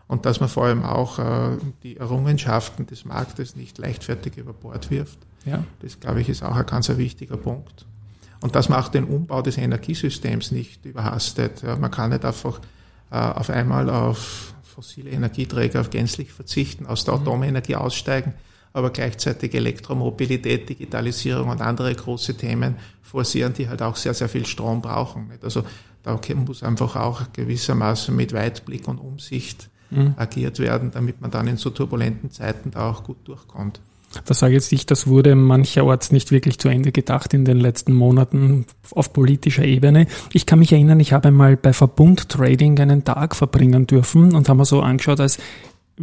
und 0.08 0.26
dass 0.26 0.40
man 0.40 0.50
vor 0.50 0.64
allem 0.66 0.84
auch 0.84 1.18
äh, 1.18 1.56
die 1.82 1.96
Errungenschaften 1.96 2.86
des 2.86 3.06
Marktes 3.06 3.56
nicht 3.56 3.78
leichtfertig 3.78 4.36
über 4.36 4.52
Bord 4.52 4.90
wirft. 4.90 5.18
Ja. 5.46 5.64
Das, 5.80 5.98
glaube 6.00 6.20
ich, 6.20 6.28
ist 6.28 6.42
auch 6.42 6.54
ein 6.54 6.66
ganz 6.66 6.90
ein 6.90 6.98
wichtiger 6.98 7.38
Punkt. 7.38 7.86
Und 8.42 8.54
dass 8.54 8.68
man 8.68 8.78
auch 8.78 8.88
den 8.88 9.04
Umbau 9.04 9.40
des 9.40 9.56
Energiesystems 9.56 10.50
nicht 10.50 10.84
überhastet. 10.84 11.62
Ja, 11.62 11.76
man 11.76 11.90
kann 11.90 12.10
nicht 12.10 12.26
einfach 12.26 12.60
äh, 13.10 13.16
auf 13.16 13.48
einmal 13.48 13.88
auf 13.88 14.54
fossile 14.64 15.10
Energieträger 15.10 15.82
gänzlich 15.84 16.30
verzichten, 16.32 16.86
aus 16.86 17.04
der 17.04 17.16
mhm. 17.16 17.22
Atomenergie 17.22 17.76
aussteigen, 17.76 18.34
aber 18.72 18.90
gleichzeitig 18.90 19.54
Elektromobilität, 19.54 20.68
Digitalisierung 20.68 21.48
und 21.48 21.60
andere 21.60 21.94
große 21.94 22.36
Themen 22.36 22.76
forcieren, 23.02 23.52
die 23.52 23.68
halt 23.68 23.82
auch 23.82 23.96
sehr, 23.96 24.14
sehr 24.14 24.28
viel 24.28 24.46
Strom 24.46 24.80
brauchen. 24.80 25.30
Also 25.42 25.64
da 26.02 26.18
muss 26.34 26.62
einfach 26.62 26.96
auch 26.96 27.32
gewissermaßen 27.32 28.14
mit 28.14 28.32
Weitblick 28.32 28.88
und 28.88 28.98
Umsicht 28.98 29.68
mhm. 29.90 30.14
agiert 30.16 30.58
werden, 30.58 30.90
damit 30.92 31.20
man 31.20 31.30
dann 31.30 31.46
in 31.46 31.56
so 31.56 31.70
turbulenten 31.70 32.30
Zeiten 32.30 32.70
da 32.70 32.90
auch 32.90 33.04
gut 33.04 33.18
durchkommt. 33.24 33.80
Das 34.24 34.40
sage 34.40 34.54
jetzt 34.54 34.72
ich, 34.72 34.86
das 34.86 35.06
wurde 35.06 35.36
mancherorts 35.36 36.10
nicht 36.10 36.32
wirklich 36.32 36.58
zu 36.58 36.68
Ende 36.68 36.90
gedacht 36.90 37.32
in 37.32 37.44
den 37.44 37.60
letzten 37.60 37.92
Monaten 37.92 38.66
auf 38.90 39.12
politischer 39.12 39.64
Ebene. 39.64 40.08
Ich 40.32 40.46
kann 40.46 40.58
mich 40.58 40.72
erinnern, 40.72 40.98
ich 40.98 41.12
habe 41.12 41.30
mal 41.30 41.56
bei 41.56 41.72
Verbund 41.72 42.28
Trading 42.28 42.78
einen 42.80 43.04
Tag 43.04 43.36
verbringen 43.36 43.86
dürfen 43.86 44.34
und 44.34 44.48
haben 44.48 44.56
mir 44.56 44.64
so 44.64 44.80
angeschaut, 44.80 45.20
als 45.20 45.38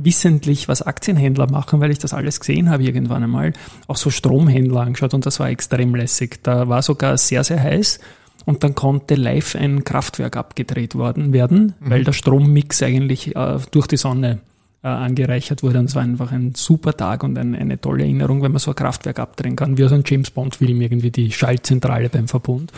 wissentlich, 0.04 0.68
was 0.68 0.82
Aktienhändler 0.82 1.50
machen, 1.50 1.80
weil 1.82 1.92
ich 1.92 2.00
das 2.00 2.14
alles 2.14 2.40
gesehen 2.40 2.70
habe 2.70 2.84
irgendwann 2.84 3.24
einmal, 3.24 3.54
auch 3.88 3.98
so 3.98 4.10
Stromhändler 4.10 4.82
angeschaut 4.82 5.14
und 5.14 5.26
das 5.26 5.40
war 5.40 5.50
extrem 5.50 5.96
lässig. 5.96 6.44
Da 6.44 6.70
war 6.70 6.82
sogar 6.82 7.18
sehr, 7.18 7.44
sehr 7.44 7.62
heiß 7.62 8.00
und 8.46 8.64
dann 8.64 8.76
konnte 8.76 9.16
live 9.16 9.56
ein 9.56 9.84
Kraftwerk 9.84 10.38
abgedreht 10.38 10.96
worden 10.96 11.34
werden, 11.34 11.74
mhm. 11.80 11.90
weil 11.90 12.04
der 12.04 12.14
Strommix 12.14 12.82
eigentlich 12.84 13.36
äh, 13.36 13.58
durch 13.72 13.88
die 13.88 13.98
Sonne 13.98 14.40
äh, 14.88 15.06
angereichert 15.06 15.64
wurde. 15.64 15.80
Und 15.80 15.86
es 15.86 15.96
war 15.96 16.04
einfach 16.04 16.32
ein 16.32 16.54
super 16.56 16.96
Tag 16.96 17.24
und 17.24 17.38
ein, 17.38 17.56
eine 17.56 17.80
tolle 17.80 18.04
Erinnerung, 18.04 18.42
wenn 18.42 18.52
man 18.52 18.60
so 18.60 18.72
ein 18.72 18.76
Kraftwerk 18.76 19.20
abdrehen 19.20 19.56
kann, 19.56 19.78
wie 19.78 19.84
aus 19.84 19.92
einem 19.92 20.04
James 20.06 20.32
Bond-Film, 20.32 20.82
irgendwie 20.82 21.12
die 21.12 21.32
Schaltzentrale 21.32 22.10
beim 22.10 22.28
Verbund. 22.28 22.72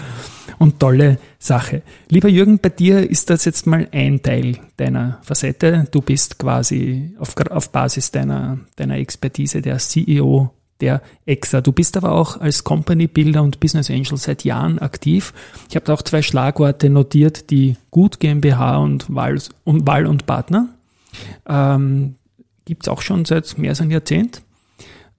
Und 0.57 0.79
tolle 0.79 1.19
Sache. 1.37 1.83
Lieber 2.09 2.27
Jürgen, 2.27 2.59
bei 2.59 2.69
dir 2.69 3.07
ist 3.09 3.29
das 3.29 3.45
jetzt 3.45 3.67
mal 3.67 3.87
ein 3.91 4.21
Teil 4.23 4.57
deiner 4.77 5.19
Facette. 5.21 5.87
Du 5.91 6.01
bist 6.01 6.39
quasi 6.39 7.15
auf, 7.19 7.35
auf 7.49 7.69
Basis 7.69 8.11
deiner, 8.11 8.57
deiner 8.75 8.97
Expertise 8.97 9.61
der 9.61 9.77
CEO 9.77 10.51
der 10.81 11.01
EXA. 11.25 11.61
Du 11.61 11.71
bist 11.71 11.97
aber 11.97 12.11
auch 12.11 12.39
als 12.39 12.63
Company 12.63 13.07
Builder 13.07 13.43
und 13.43 13.59
Business 13.59 13.89
Angel 13.89 14.17
seit 14.17 14.43
Jahren 14.43 14.79
aktiv. 14.79 15.33
Ich 15.69 15.75
habe 15.75 15.85
da 15.85 15.93
auch 15.93 16.01
zwei 16.01 16.21
Schlagworte 16.21 16.89
notiert, 16.89 17.49
die 17.49 17.75
Gut 17.91 18.19
GmbH 18.19 18.77
und 18.77 19.13
Wahl 19.13 19.39
und, 19.63 19.85
Wahl 19.85 20.05
und 20.05 20.25
Partner. 20.25 20.69
Ähm, 21.47 22.15
Gibt 22.65 22.83
es 22.83 22.89
auch 22.89 23.01
schon 23.01 23.25
seit 23.25 23.57
mehr 23.57 23.71
als 23.71 23.81
einem 23.81 23.91
Jahrzehnt. 23.91 24.43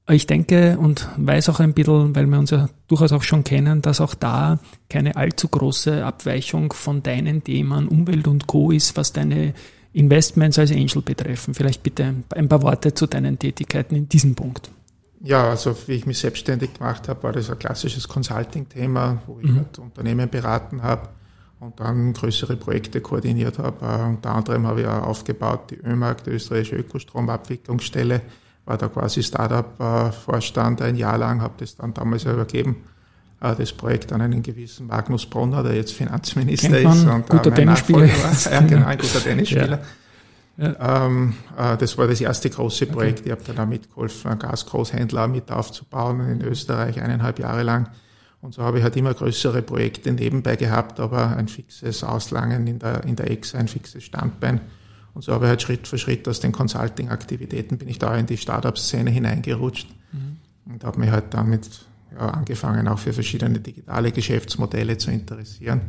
Ich 0.09 0.26
denke 0.26 0.76
und 0.79 1.09
weiß 1.16 1.48
auch 1.48 1.61
ein 1.61 1.72
bisschen, 1.72 2.14
weil 2.16 2.26
wir 2.26 2.38
uns 2.38 2.50
ja 2.50 2.68
durchaus 2.88 3.12
auch 3.12 3.22
schon 3.22 3.44
kennen, 3.44 3.81
dass 3.83 4.00
auch 4.00 4.14
da 4.14 4.59
keine 4.88 5.16
allzu 5.16 5.48
große 5.48 6.05
Abweichung 6.05 6.72
von 6.72 7.03
deinen 7.03 7.44
Themen 7.44 7.88
Umwelt 7.88 8.26
und 8.26 8.46
Co. 8.46 8.70
ist, 8.72 8.96
was 8.96 9.12
deine 9.12 9.55
Investments 9.92 10.59
als 10.59 10.72
Angel 10.72 11.03
betreffen. 11.03 11.55
Vielleicht 11.55 11.83
bitte 11.83 12.14
ein 12.35 12.48
paar 12.48 12.62
Worte 12.62 12.94
zu 12.94 13.07
deinen 13.07 13.38
Tätigkeiten 13.38 13.94
in 13.94 14.09
diesem 14.09 14.35
Punkt. 14.35 14.70
Ja, 15.22 15.50
also 15.50 15.76
wie 15.87 15.92
ich 15.92 16.07
mich 16.07 16.18
selbstständig 16.18 16.74
gemacht 16.74 17.09
habe, 17.09 17.22
war 17.22 17.33
das 17.33 17.50
ein 17.50 17.59
klassisches 17.59 18.09
Consulting-Thema, 18.09 19.22
wo 19.26 19.38
ich 19.40 19.50
mhm. 19.50 19.57
halt 19.57 19.79
Unternehmen 19.79 20.29
beraten 20.29 20.83
habe 20.83 21.09
und 21.61 21.79
dann 21.79 22.12
größere 22.14 22.57
Projekte 22.57 23.01
koordiniert 23.01 23.59
habe. 23.59 23.85
Äh, 23.85 24.09
unter 24.09 24.35
anderem 24.35 24.66
habe 24.66 24.81
ich 24.81 24.87
auch 24.87 25.07
aufgebaut 25.07 25.70
die 25.70 25.77
ÖMAG, 25.77 26.25
die 26.25 26.31
österreichische 26.31 26.77
Ökostromabwicklungsstelle, 26.77 28.23
war 28.64 28.79
da 28.79 28.88
quasi 28.88 29.23
Startup-Vorstand 29.23 30.83
ein 30.83 30.96
Jahr 30.96 31.18
lang, 31.18 31.42
habe 31.42 31.55
das 31.59 31.77
dann 31.77 31.92
damals 31.92 32.25
übergeben, 32.25 32.77
äh, 33.40 33.55
das 33.55 33.73
Projekt 33.73 34.12
an 34.12 34.23
einen 34.23 34.42
gewissen 34.42 34.87
Magnus 34.87 35.27
Brunner, 35.27 35.62
der 35.62 35.77
jetzt 35.77 35.92
Finanzminister 35.92 36.79
ist 36.79 37.05
und 37.07 37.29
guter 37.29 37.55
Tennisspieler. 37.55 38.09
Ja, 38.51 38.61
genau, 38.61 38.87
ein 38.87 38.99
guter 38.99 39.20
Tennisspieler. 39.20 39.68
Ja. 39.68 39.81
Ja. 40.57 41.07
Ähm, 41.07 41.35
äh, 41.57 41.77
das 41.77 41.96
war 41.96 42.07
das 42.07 42.20
erste 42.20 42.51
große 42.51 42.87
Projekt. 42.87 43.20
Okay. 43.20 43.29
Ich 43.29 43.46
habe 43.46 43.55
da 43.55 43.64
mitgeholfen, 43.64 44.31
einen 44.31 44.40
Gasgroßhändler 44.40 45.27
mit 45.29 45.51
aufzubauen 45.51 46.20
in 46.29 46.42
Österreich, 46.42 47.01
eineinhalb 47.01 47.38
Jahre 47.38 47.62
lang. 47.62 47.88
Und 48.42 48.55
so 48.55 48.62
habe 48.62 48.79
ich 48.79 48.85
halt 48.85 48.96
immer 48.96 49.12
größere 49.12 49.62
Projekte 49.62 50.12
nebenbei 50.12 50.57
gehabt, 50.57 50.98
aber 50.98 51.37
ein 51.37 51.48
fixes 51.48 52.03
Auslangen 52.03 52.66
in 52.66 52.79
der, 52.79 53.05
in 53.05 53.16
der 53.16 53.31
Ex, 53.31 53.55
ein 53.55 53.68
fixes 53.68 54.05
Standbein. 54.05 54.61
Und 55.12 55.22
so 55.22 55.33
habe 55.33 55.44
ich 55.44 55.50
halt 55.50 55.62
Schritt 55.62 55.87
für 55.87 55.98
Schritt 55.98 56.26
aus 56.26 56.40
den 56.40 56.53
Consulting-Aktivitäten 56.53 57.76
bin 57.76 57.88
ich 57.88 57.98
da 57.98 58.16
in 58.16 58.26
die 58.26 58.37
Startup-Szene 58.37 59.11
hineingerutscht 59.11 59.88
mhm. 60.12 60.72
und 60.72 60.85
habe 60.85 61.00
mich 61.00 61.11
halt 61.11 61.35
damit 61.35 61.68
ja, 62.12 62.29
angefangen, 62.29 62.88
auch 62.88 62.98
für 62.98 63.12
verschiedene 63.12 63.61
digitale 63.61 64.12
Geschäftsmodelle 64.12 64.96
zu 64.96 65.11
interessieren. 65.11 65.83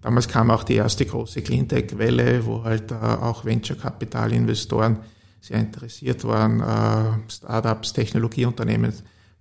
Damals 0.00 0.28
kam 0.28 0.50
auch 0.50 0.64
die 0.64 0.74
erste 0.74 1.06
große 1.06 1.42
Cleantech-Welle, 1.42 2.46
wo 2.46 2.64
halt 2.64 2.90
äh, 2.90 2.94
auch 2.94 3.44
Venture-Kapital-Investoren 3.44 4.98
sehr 5.40 5.58
interessiert 5.58 6.24
waren, 6.24 6.60
äh, 6.60 7.30
Startups, 7.30 7.92
Technologieunternehmen 7.92 8.92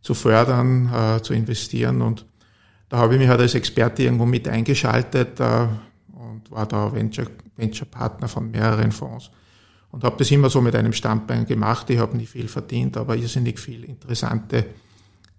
zu 0.01 0.13
fördern, 0.13 0.91
äh, 0.93 1.21
zu 1.21 1.33
investieren 1.33 2.01
und 2.01 2.25
da 2.91 2.97
habe 2.97 3.13
ich 3.13 3.21
mich 3.21 3.29
halt 3.29 3.39
als 3.39 3.55
Experte 3.55 4.03
irgendwo 4.03 4.25
mit 4.25 4.49
eingeschaltet 4.49 5.39
äh, 5.39 5.67
und 6.13 6.51
war 6.51 6.65
da 6.65 6.93
Venture, 6.93 7.27
Venture 7.55 7.87
Partner 7.87 8.27
von 8.27 8.51
mehreren 8.51 8.91
Fonds 8.91 9.31
und 9.91 10.03
habe 10.03 10.17
das 10.17 10.29
immer 10.29 10.49
so 10.49 10.59
mit 10.59 10.75
einem 10.75 10.91
Standbein 10.91 11.45
gemacht. 11.45 11.89
Ich 11.89 11.99
habe 11.99 12.17
nicht 12.17 12.31
viel 12.31 12.49
verdient, 12.49 12.97
aber 12.97 13.15
irrsinnig 13.15 13.59
viel 13.59 13.85
interessante 13.85 14.65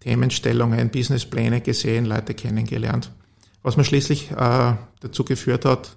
Themenstellungen, 0.01 0.89
Businesspläne 0.89 1.61
gesehen, 1.61 2.07
Leute 2.07 2.33
kennengelernt. 2.33 3.13
Was 3.63 3.77
mir 3.77 3.85
schließlich 3.85 4.31
äh, 4.31 4.73
dazu 5.01 5.23
geführt 5.23 5.67
hat, 5.67 5.95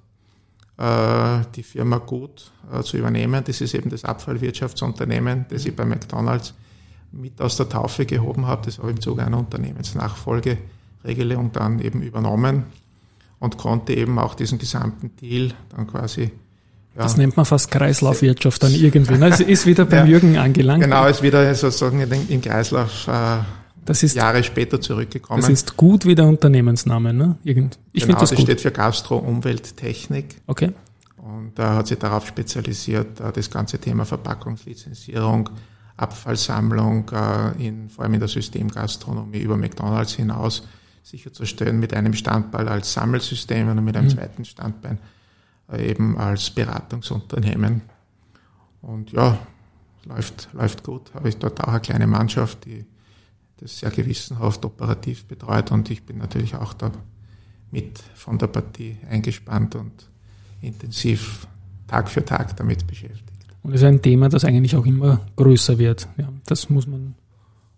äh, 0.77 1.45
die 1.55 1.63
Firma 1.63 1.99
gut 1.99 2.51
äh, 2.69 2.83
zu 2.83 2.97
übernehmen. 2.97 3.41
Das 3.45 3.61
ist 3.61 3.73
eben 3.73 3.89
das 3.89 4.03
Abfallwirtschaftsunternehmen, 4.03 5.45
das 5.49 5.65
ich 5.65 5.73
bei 5.73 5.85
McDonalds 5.85 6.53
mit 7.13 7.39
aus 7.39 7.55
der 7.55 7.69
Taufe 7.69 8.05
gehoben 8.05 8.45
habe. 8.45 8.65
Das 8.65 8.77
habe 8.77 8.89
ich 8.89 8.97
im 8.97 9.01
Zuge 9.01 9.25
einer 9.25 9.39
Unternehmensnachfolge 9.39 10.57
Regelung 11.05 11.51
dann 11.51 11.79
eben 11.79 12.01
übernommen 12.01 12.63
und 13.39 13.57
konnte 13.57 13.93
eben 13.93 14.17
auch 14.19 14.35
diesen 14.35 14.57
gesamten 14.57 15.11
Deal 15.17 15.53
dann 15.75 15.87
quasi 15.87 16.31
ja, 16.95 17.03
das 17.03 17.17
nennt 17.17 17.35
man 17.35 17.45
fast 17.45 17.71
Kreislaufwirtschaft 17.71 18.63
dann 18.63 18.73
irgendwie. 18.73 19.21
Also 19.21 19.43
ist 19.43 19.65
wieder 19.65 19.83
beim 19.83 20.05
ja, 20.05 20.11
Jürgen 20.13 20.37
angelangt. 20.37 20.81
Genau, 20.81 21.05
ist 21.07 21.21
wieder 21.21 21.53
sozusagen 21.53 21.99
im 21.99 22.41
Kreislauf 22.41 23.09
äh, 23.09 23.39
das 23.85 24.01
ist, 24.01 24.15
Jahre 24.15 24.43
später 24.43 24.81
zurückgekommen. 24.81 25.41
Das 25.41 25.49
ist 25.49 25.77
gut 25.77 26.05
wie 26.05 26.15
der 26.15 26.25
Unternehmensname, 26.25 27.13
ne? 27.13 27.37
Irgend, 27.43 27.77
ich 27.93 28.05
genau, 28.05 28.19
das, 28.19 28.31
das 28.31 28.41
steht 28.41 28.61
für 28.61 28.71
Gastro, 28.71 29.17
Umwelt, 29.17 29.77
Technik. 29.77 30.37
Okay. 30.47 30.71
Und 31.17 31.57
er 31.59 31.65
äh, 31.65 31.75
hat 31.75 31.87
sich 31.87 31.99
darauf 31.99 32.27
spezialisiert, 32.27 33.19
äh, 33.19 33.31
das 33.31 33.49
ganze 33.49 33.77
Thema 33.77 34.05
Verpackungslizenzierung, 34.05 35.49
Abfallsammlung, 35.97 37.09
äh, 37.11 37.67
in, 37.67 37.89
vor 37.89 38.03
allem 38.03 38.15
in 38.15 38.19
der 38.19 38.29
Systemgastronomie 38.29 39.39
über 39.39 39.55
McDonalds 39.55 40.13
hinaus 40.13 40.63
sicherzustellen 41.05 41.79
mit 41.79 41.93
einem 41.93 42.13
Standbein 42.13 42.67
als 42.67 42.93
Sammelsystem 42.93 43.69
und 43.69 43.83
mit 43.83 43.95
einem 43.95 44.07
mhm. 44.07 44.11
zweiten 44.11 44.43
Standbein 44.43 44.97
äh, 45.71 45.89
eben 45.89 46.17
als 46.17 46.49
Beratungsunternehmen. 46.49 47.83
Und 48.81 49.11
ja, 49.11 49.37
läuft, 50.05 50.49
läuft 50.53 50.83
gut. 50.83 51.13
Habe 51.13 51.29
ich 51.29 51.37
dort 51.37 51.63
auch 51.63 51.69
eine 51.69 51.79
kleine 51.79 52.07
Mannschaft, 52.07 52.65
die 52.65 52.85
das 53.57 53.79
sehr 53.79 53.91
gewissenhaft 53.91 54.65
operativ 54.65 55.25
betreut 55.25 55.71
und 55.71 55.89
ich 55.89 56.03
bin 56.03 56.17
natürlich 56.17 56.55
auch 56.55 56.73
da 56.73 56.91
mit 57.71 57.99
von 58.15 58.37
der 58.37 58.47
Partie 58.47 58.97
eingespannt 59.09 59.75
und 59.75 60.09
intensiv 60.61 61.47
Tag 61.87 62.09
für 62.09 62.25
Tag 62.25 62.57
damit 62.57 62.85
beschäftigt. 62.87 63.45
Und 63.63 63.73
es 63.73 63.81
ist 63.81 63.87
ein 63.87 64.01
Thema, 64.01 64.27
das 64.27 64.43
eigentlich 64.43 64.75
auch 64.75 64.85
immer 64.85 65.25
größer 65.35 65.77
wird. 65.77 66.07
Ja, 66.17 66.29
das 66.45 66.69
muss 66.69 66.87
man 66.87 67.15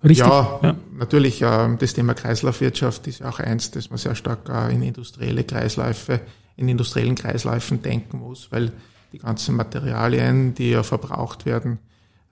Richtig. 0.04 0.20
Ja, 0.20 0.60
ja. 0.62 0.76
natürlich, 0.96 1.42
äh, 1.42 1.76
das 1.78 1.94
Thema 1.94 2.14
Kreislaufwirtschaft 2.14 3.08
ist 3.08 3.20
ja 3.20 3.30
auch 3.30 3.40
eins, 3.40 3.72
das 3.72 3.90
man 3.90 3.98
sehr 3.98 4.16
stark 4.16 4.50
äh, 4.50 4.74
in 4.74 4.84
industrielle 4.84 5.44
Kreisläufe, 5.44 6.22
in 6.56 6.68
industriellen 6.68 7.16
Kreisläufen 7.16 7.82
denken 7.82 8.20
muss, 8.20 8.52
weil 8.52 8.72
die 9.12 9.20
ganzen 9.20 9.56
Materialien, 9.56 10.54
die 10.54 10.72
ja 10.72 10.84
verbraucht 10.84 11.46
werden, 11.46 11.80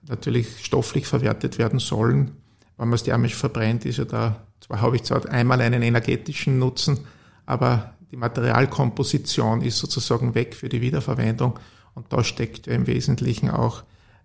natürlich 0.08 0.64
stofflich 0.64 1.06
verwertet 1.06 1.58
werden 1.58 1.78
sollen. 1.80 2.32
Wenn 2.76 2.88
man 2.88 2.94
es 2.94 3.02
thermisch 3.02 3.34
verbrennt, 3.34 3.84
ist 3.84 3.98
ja 3.98 4.04
da, 4.04 4.46
zwar 4.60 4.80
habe 4.80 4.96
ich 4.96 5.02
zwar 5.02 5.28
einmal 5.28 5.60
einen 5.60 5.82
energetischen 5.82 6.58
Nutzen, 6.58 7.00
aber 7.46 7.94
die 8.10 8.16
Materialkomposition 8.16 9.62
ist 9.62 9.78
sozusagen 9.78 10.34
weg 10.34 10.54
für 10.54 10.68
die 10.68 10.80
Wiederverwendung 10.80 11.58
Und 11.94 12.12
da 12.12 12.22
steckt 12.22 12.66
ja 12.66 12.74
im 12.74 12.86
Wesentlichen 12.86 13.50
auch 13.50 13.82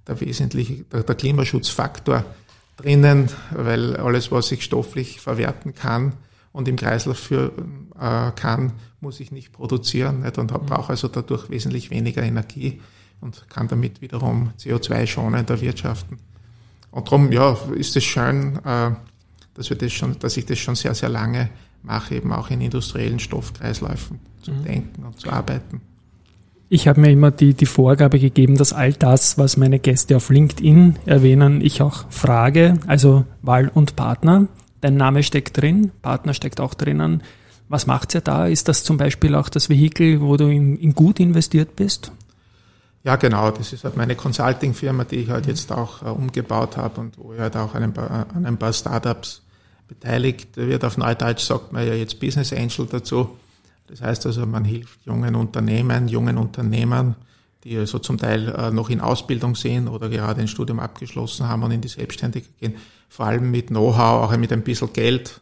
der 0.07 0.19
wesentliche, 0.21 0.83
der, 0.83 1.03
der 1.03 1.15
Klimaschutzfaktor 1.15 2.25
drinnen, 2.77 3.29
weil 3.51 3.95
alles, 3.97 4.31
was 4.31 4.51
ich 4.51 4.63
stofflich 4.63 5.19
verwerten 5.19 5.75
kann 5.75 6.13
und 6.51 6.67
im 6.67 6.75
Kreislauf 6.75 7.17
führen 7.17 7.91
äh, 7.99 8.31
kann, 8.31 8.73
muss 8.99 9.19
ich 9.19 9.31
nicht 9.31 9.51
produzieren 9.51 10.21
nicht? 10.21 10.37
und 10.37 10.51
mhm. 10.51 10.65
brauche 10.65 10.89
also 10.89 11.07
dadurch 11.07 11.49
wesentlich 11.49 11.89
weniger 11.89 12.23
Energie 12.23 12.81
und 13.19 13.45
kann 13.49 13.67
damit 13.67 14.01
wiederum 14.01 14.51
CO2-schonender 14.59 15.61
wirtschaften. 15.61 16.17
Und 16.91 17.07
darum, 17.07 17.31
ja, 17.31 17.57
ist 17.75 17.95
es 17.95 18.03
schön, 18.03 18.59
äh, 18.65 18.91
dass 19.53 19.69
wir 19.69 19.77
das 19.77 19.93
schon, 19.93 20.17
dass 20.19 20.37
ich 20.37 20.45
das 20.45 20.59
schon 20.59 20.75
sehr, 20.75 20.95
sehr 20.95 21.09
lange 21.09 21.49
mache, 21.83 22.15
eben 22.15 22.31
auch 22.33 22.49
in 22.49 22.61
industriellen 22.61 23.19
Stoffkreisläufen 23.19 24.19
zu 24.41 24.51
mhm. 24.51 24.63
denken 24.63 25.05
und 25.05 25.19
zu 25.19 25.29
arbeiten. 25.29 25.81
Ich 26.73 26.87
habe 26.87 27.01
mir 27.01 27.11
immer 27.11 27.31
die, 27.31 27.53
die 27.53 27.65
Vorgabe 27.65 28.17
gegeben, 28.17 28.55
dass 28.55 28.71
all 28.71 28.93
das, 28.93 29.37
was 29.37 29.57
meine 29.57 29.77
Gäste 29.77 30.15
auf 30.15 30.29
LinkedIn 30.29 30.99
erwähnen, 31.05 31.59
ich 31.59 31.81
auch 31.81 32.09
frage, 32.09 32.79
also 32.87 33.25
Wahl 33.41 33.69
und 33.73 33.97
Partner. 33.97 34.47
Dein 34.79 34.95
Name 34.95 35.21
steckt 35.21 35.57
drin, 35.57 35.91
Partner 36.01 36.33
steckt 36.33 36.61
auch 36.61 36.73
drinnen. 36.73 37.23
Was 37.67 37.87
macht's 37.87 38.13
ja 38.13 38.21
da? 38.21 38.47
Ist 38.47 38.69
das 38.69 38.85
zum 38.85 38.95
Beispiel 38.95 39.35
auch 39.35 39.49
das 39.49 39.67
Vehikel, 39.67 40.21
wo 40.21 40.37
du 40.37 40.45
in, 40.47 40.77
in 40.77 40.95
gut 40.95 41.19
investiert 41.19 41.75
bist? 41.75 42.13
Ja, 43.03 43.17
genau. 43.17 43.51
Das 43.51 43.73
ist 43.73 43.83
halt 43.83 43.97
meine 43.97 44.15
Consulting-Firma, 44.15 45.03
die 45.03 45.17
ich 45.17 45.29
halt 45.29 45.47
jetzt 45.47 45.73
auch 45.73 46.01
äh, 46.03 46.05
umgebaut 46.05 46.77
habe 46.77 47.01
und 47.01 47.17
wo 47.17 47.33
ich 47.33 47.39
halt 47.41 47.57
auch 47.57 47.75
an 47.75 47.83
ein 47.83 47.93
paar, 47.93 48.27
an 48.33 48.45
ein 48.45 48.55
paar 48.55 48.71
Startups 48.71 49.41
beteiligt 49.89 50.55
wird. 50.55 50.85
Auf 50.85 50.95
Neudeutsch 50.95 51.41
sagt 51.41 51.73
man 51.73 51.85
ja 51.85 51.95
jetzt 51.95 52.21
Business 52.21 52.53
Angel 52.53 52.87
dazu. 52.89 53.31
Das 53.91 54.01
heißt 54.01 54.25
also, 54.25 54.45
man 54.45 54.63
hilft 54.63 55.05
jungen 55.05 55.35
Unternehmen, 55.35 56.07
jungen 56.07 56.37
Unternehmern, 56.37 57.15
die 57.65 57.77
also 57.77 57.99
zum 57.99 58.17
Teil 58.17 58.47
äh, 58.47 58.71
noch 58.71 58.89
in 58.89 59.01
Ausbildung 59.01 59.53
sind 59.55 59.89
oder 59.89 60.07
gerade 60.07 60.39
ein 60.39 60.47
Studium 60.47 60.79
abgeschlossen 60.79 61.49
haben 61.49 61.61
und 61.63 61.71
in 61.71 61.81
die 61.81 61.89
Selbstständigkeit 61.89 62.57
gehen, 62.57 62.75
vor 63.09 63.25
allem 63.25 63.51
mit 63.51 63.67
Know-how, 63.67 64.23
auch 64.23 64.37
mit 64.37 64.53
ein 64.53 64.61
bisschen 64.61 64.93
Geld, 64.93 65.41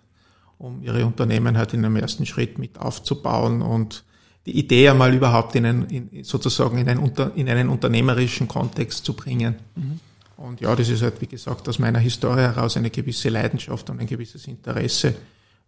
um 0.58 0.82
ihre 0.82 1.06
Unternehmen 1.06 1.60
halt 1.60 1.76
in 1.76 1.86
einem 1.86 1.96
ersten 1.98 2.26
Schritt 2.26 2.58
mit 2.58 2.80
aufzubauen 2.80 3.62
und 3.62 4.04
die 4.48 4.58
Idee 4.58 4.90
einmal 4.90 5.14
überhaupt 5.14 5.54
in 5.54 5.68
einen, 5.68 5.86
in, 5.86 6.24
sozusagen 6.24 6.80
in 6.80 6.90
einen, 6.90 7.12
in 7.36 7.50
einen 7.50 7.70
unternehmerischen 7.70 8.48
Kontext 8.48 9.06
zu 9.06 9.14
bringen. 9.14 9.58
Mhm. 9.76 10.00
Und 10.38 10.60
ja, 10.60 10.76
das 10.76 10.90
ist 10.90 11.04
halt, 11.04 11.22
wie 11.22 11.28
gesagt, 11.28 11.70
aus 11.70 11.78
meiner 11.78 12.00
Historie 12.00 12.42
heraus 12.42 12.78
eine 12.78 12.90
gewisse 12.90 13.30
Leidenschaft 13.30 13.92
und 13.92 14.00
ein 14.00 14.08
gewisses 14.08 14.48
Interesse, 14.48 15.14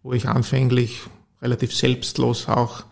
wo 0.02 0.14
ich 0.14 0.26
anfänglich 0.26 1.02
relativ 1.42 1.74
selbstlos 1.74 2.48
auch 2.48 2.84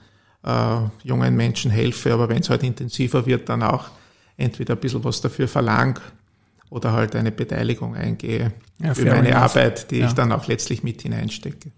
äh, 0.44 0.76
jungen 1.04 1.36
Menschen 1.36 1.70
helfe, 1.70 2.12
aber 2.12 2.28
wenn 2.28 2.40
es 2.40 2.50
halt 2.50 2.62
intensiver 2.62 3.24
wird, 3.26 3.48
dann 3.48 3.62
auch 3.62 3.88
entweder 4.36 4.74
ein 4.74 4.80
bisschen 4.80 5.04
was 5.04 5.20
dafür 5.20 5.48
verlang 5.48 6.00
oder 6.70 6.92
halt 6.92 7.14
eine 7.16 7.32
Beteiligung 7.32 7.94
eingehe 7.94 8.52
ja, 8.82 8.94
für 8.94 9.06
meine. 9.06 9.36
Arbeit, 9.36 9.90
die 9.90 9.98
ja. 9.98 10.06
ich 10.06 10.12
dann 10.12 10.32
auch 10.32 10.46
letztlich 10.46 10.82
mit 10.82 11.02
hineinstecke. 11.02 11.70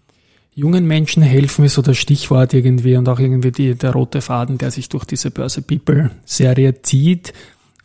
Jungen 0.55 0.85
Menschen 0.85 1.23
helfen 1.23 1.65
ist 1.65 1.73
so 1.73 1.81
das 1.81 1.97
Stichwort 1.97 2.53
irgendwie 2.53 2.95
und 2.95 3.09
auch 3.09 3.19
irgendwie 3.19 3.51
die, 3.51 3.73
der 3.73 3.91
rote 3.91 4.21
Faden, 4.21 4.59
der 4.59 4.69
sich 4.69 4.87
durch 4.87 5.03
diese 5.03 5.31
Börse 5.31 5.63
People 5.63 6.11
Serie 6.25 6.81
zieht. 6.83 7.33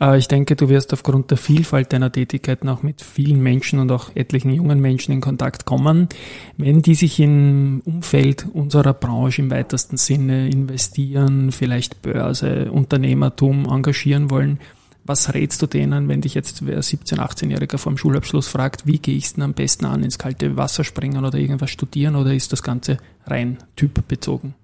Äh, 0.00 0.18
ich 0.18 0.28
denke, 0.28 0.56
du 0.56 0.68
wirst 0.68 0.92
aufgrund 0.92 1.30
der 1.30 1.38
Vielfalt 1.38 1.92
deiner 1.92 2.12
Tätigkeiten 2.12 2.68
auch 2.68 2.82
mit 2.82 3.02
vielen 3.02 3.42
Menschen 3.42 3.78
und 3.78 3.90
auch 3.90 4.14
etlichen 4.14 4.52
jungen 4.52 4.80
Menschen 4.80 5.12
in 5.12 5.20
Kontakt 5.20 5.64
kommen. 5.64 6.08
Wenn 6.56 6.82
die 6.82 6.94
sich 6.94 7.20
im 7.20 7.82
Umfeld 7.84 8.46
unserer 8.52 8.94
Branche 8.94 9.42
im 9.42 9.50
weitesten 9.50 9.96
Sinne 9.96 10.48
investieren, 10.48 11.52
vielleicht 11.52 12.02
Börse, 12.02 12.70
Unternehmertum 12.70 13.66
engagieren 13.66 14.30
wollen, 14.30 14.58
was 15.04 15.32
rätst 15.32 15.62
du 15.62 15.66
denen, 15.66 16.06
wenn 16.08 16.20
dich 16.20 16.34
jetzt 16.34 16.66
wer 16.66 16.82
17-, 16.82 17.16
18-Jähriger 17.16 17.78
vom 17.78 17.96
Schulabschluss 17.96 18.46
fragt, 18.46 18.86
wie 18.86 18.98
gehe 18.98 19.16
ich 19.16 19.24
es 19.24 19.34
denn 19.34 19.42
am 19.44 19.54
besten 19.54 19.86
an, 19.86 20.02
ins 20.02 20.18
kalte 20.18 20.58
Wasser 20.58 20.84
springen 20.84 21.24
oder 21.24 21.38
irgendwas 21.38 21.70
studieren 21.70 22.14
oder 22.14 22.34
ist 22.34 22.52
das 22.52 22.62
Ganze 22.62 22.98
rein 23.26 23.56
typbezogen? 23.74 24.54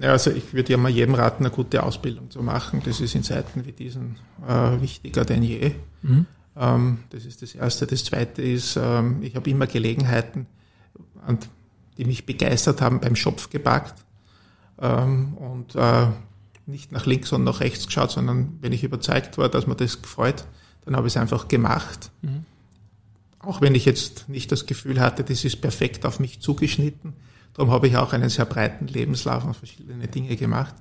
Ja, 0.00 0.10
also 0.10 0.30
ich 0.30 0.52
würde 0.52 0.72
ja 0.72 0.76
mal 0.76 0.90
jedem 0.90 1.14
raten, 1.14 1.44
eine 1.44 1.54
gute 1.54 1.82
Ausbildung 1.82 2.30
zu 2.30 2.42
machen. 2.42 2.82
Das 2.84 3.00
ist 3.00 3.14
in 3.14 3.22
Zeiten 3.22 3.64
wie 3.64 3.72
diesen 3.72 4.16
äh, 4.46 4.80
wichtiger 4.80 5.24
denn 5.24 5.42
je. 5.42 5.72
Mhm. 6.02 6.26
Ähm, 6.56 6.98
das 7.10 7.24
ist 7.24 7.42
das 7.42 7.54
Erste. 7.54 7.86
Das 7.86 8.04
Zweite 8.04 8.42
ist, 8.42 8.76
ähm, 8.76 9.22
ich 9.22 9.36
habe 9.36 9.48
immer 9.50 9.66
Gelegenheiten, 9.66 10.46
die 11.96 12.04
mich 12.04 12.26
begeistert 12.26 12.80
haben, 12.80 13.00
beim 13.00 13.16
Schopf 13.16 13.50
gepackt 13.50 13.94
ähm, 14.80 15.34
und 15.34 15.74
äh, 15.74 16.06
nicht 16.66 16.92
nach 16.92 17.06
links 17.06 17.32
und 17.32 17.44
nach 17.44 17.60
rechts 17.60 17.86
geschaut, 17.86 18.10
sondern 18.10 18.58
wenn 18.60 18.72
ich 18.72 18.84
überzeugt 18.84 19.38
war, 19.38 19.48
dass 19.48 19.66
mir 19.66 19.76
das 19.76 20.02
gefreut, 20.02 20.44
dann 20.84 20.96
habe 20.96 21.06
ich 21.06 21.14
es 21.14 21.16
einfach 21.16 21.48
gemacht. 21.48 22.10
Mhm. 22.22 22.44
Auch 23.38 23.60
wenn 23.60 23.74
ich 23.74 23.84
jetzt 23.84 24.28
nicht 24.28 24.50
das 24.52 24.66
Gefühl 24.66 25.00
hatte, 25.00 25.22
das 25.22 25.44
ist 25.44 25.60
perfekt 25.60 26.06
auf 26.06 26.18
mich 26.18 26.40
zugeschnitten, 26.40 27.12
Darum 27.54 27.70
habe 27.72 27.86
ich 27.86 27.96
auch 27.96 28.12
einen 28.12 28.28
sehr 28.28 28.44
breiten 28.44 28.88
Lebenslauf 28.88 29.44
und 29.44 29.56
verschiedene 29.56 30.06
Dinge 30.08 30.36
gemacht. 30.36 30.74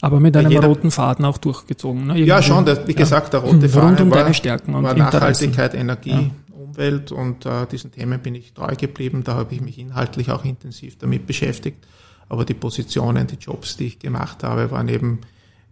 Aber 0.00 0.20
mit 0.20 0.36
einem 0.36 0.50
jeder, 0.50 0.68
roten 0.68 0.90
Faden 0.90 1.24
auch 1.24 1.38
durchgezogen. 1.38 2.06
Ne? 2.06 2.20
ja, 2.20 2.40
schon. 2.40 2.64
Der, 2.64 2.86
wie 2.86 2.92
ja. 2.92 2.98
gesagt, 2.98 3.32
der 3.32 3.40
rote 3.44 3.68
Faden 3.68 3.88
Rund 3.88 4.00
um 4.00 4.10
war, 4.10 4.18
deine 4.18 4.34
Stärken 4.34 4.74
und 4.74 4.84
war 4.84 4.94
Nachhaltigkeit, 4.94 5.74
Energie, 5.74 6.10
ja. 6.10 6.30
Umwelt 6.54 7.10
und 7.10 7.46
äh, 7.46 7.66
diesen 7.66 7.90
Themen 7.90 8.20
bin 8.20 8.34
ich 8.34 8.52
treu 8.52 8.74
geblieben. 8.76 9.24
Da 9.24 9.34
habe 9.34 9.54
ich 9.54 9.60
mich 9.60 9.78
inhaltlich 9.78 10.30
auch 10.30 10.44
intensiv 10.44 10.98
damit 10.98 11.26
beschäftigt. 11.26 11.84
Aber 12.28 12.44
die 12.44 12.54
Positionen, 12.54 13.26
die 13.26 13.36
Jobs, 13.36 13.76
die 13.76 13.86
ich 13.86 13.98
gemacht 13.98 14.44
habe, 14.44 14.70
waren 14.70 14.88
eben 14.88 15.20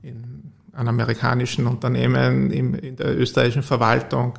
in 0.03 0.53
einem 0.73 0.89
amerikanischen 0.89 1.67
Unternehmen, 1.67 2.51
in, 2.51 2.75
in 2.75 2.97
der 2.97 3.17
österreichischen 3.19 3.63
Verwaltung, 3.63 4.39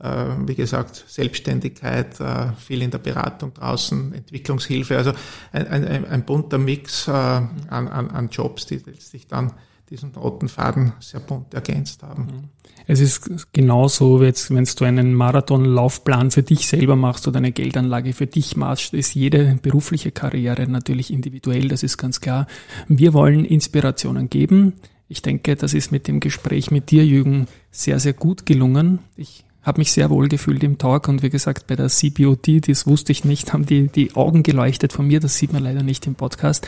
wie 0.00 0.54
gesagt, 0.54 1.04
Selbstständigkeit, 1.08 2.20
äh, 2.20 2.52
viel 2.56 2.82
in 2.82 2.90
der 2.90 2.98
Beratung 2.98 3.52
draußen, 3.54 4.12
Entwicklungshilfe, 4.14 4.96
also 4.96 5.12
ein, 5.52 5.66
ein, 5.66 6.04
ein 6.04 6.24
bunter 6.24 6.58
Mix 6.58 7.08
äh, 7.08 7.10
an, 7.10 7.48
an, 7.68 8.10
an 8.10 8.28
Jobs, 8.30 8.66
die 8.66 8.76
letztlich 8.76 9.26
dann 9.26 9.52
diesen 9.90 10.14
roten 10.14 10.48
Faden 10.48 10.92
sehr 11.00 11.20
bunt 11.20 11.54
ergänzt 11.54 12.02
haben. 12.02 12.22
Mhm. 12.24 12.44
Es 12.86 13.00
ist 13.00 13.52
genauso, 13.52 14.22
jetzt, 14.22 14.54
wenn 14.54 14.64
du 14.64 14.84
einen 14.84 15.14
Marathonlaufplan 15.14 16.30
für 16.30 16.42
dich 16.42 16.66
selber 16.66 16.96
machst 16.96 17.26
oder 17.26 17.38
eine 17.38 17.52
Geldanlage 17.52 18.12
für 18.12 18.26
dich 18.26 18.56
machst, 18.56 18.94
ist 18.94 19.14
jede 19.14 19.58
berufliche 19.60 20.10
Karriere 20.10 20.66
natürlich 20.68 21.12
individuell, 21.12 21.68
das 21.68 21.82
ist 21.82 21.98
ganz 21.98 22.20
klar. 22.20 22.46
Wir 22.86 23.12
wollen 23.14 23.44
Inspirationen 23.44 24.30
geben. 24.30 24.74
Ich 25.08 25.22
denke, 25.22 25.56
das 25.56 25.74
ist 25.74 25.90
mit 25.90 26.06
dem 26.06 26.20
Gespräch 26.20 26.70
mit 26.70 26.90
dir, 26.90 27.04
Jürgen, 27.04 27.46
sehr, 27.70 27.98
sehr 27.98 28.12
gut 28.12 28.46
gelungen. 28.46 29.00
Ich 29.16 29.44
habe 29.68 29.80
mich 29.80 29.92
sehr 29.92 30.10
wohl 30.10 30.28
gefühlt 30.28 30.64
im 30.64 30.78
Talk 30.78 31.06
und 31.06 31.22
wie 31.22 31.30
gesagt, 31.30 31.68
bei 31.68 31.76
der 31.76 31.88
CBOT, 31.88 32.68
das 32.68 32.86
wusste 32.86 33.12
ich 33.12 33.24
nicht, 33.24 33.52
haben 33.52 33.66
die, 33.66 33.86
die 33.86 34.16
Augen 34.16 34.42
geleuchtet 34.42 34.92
von 34.92 35.06
mir, 35.06 35.20
das 35.20 35.36
sieht 35.36 35.52
man 35.52 35.62
leider 35.62 35.84
nicht 35.84 36.06
im 36.06 36.16
Podcast. 36.16 36.66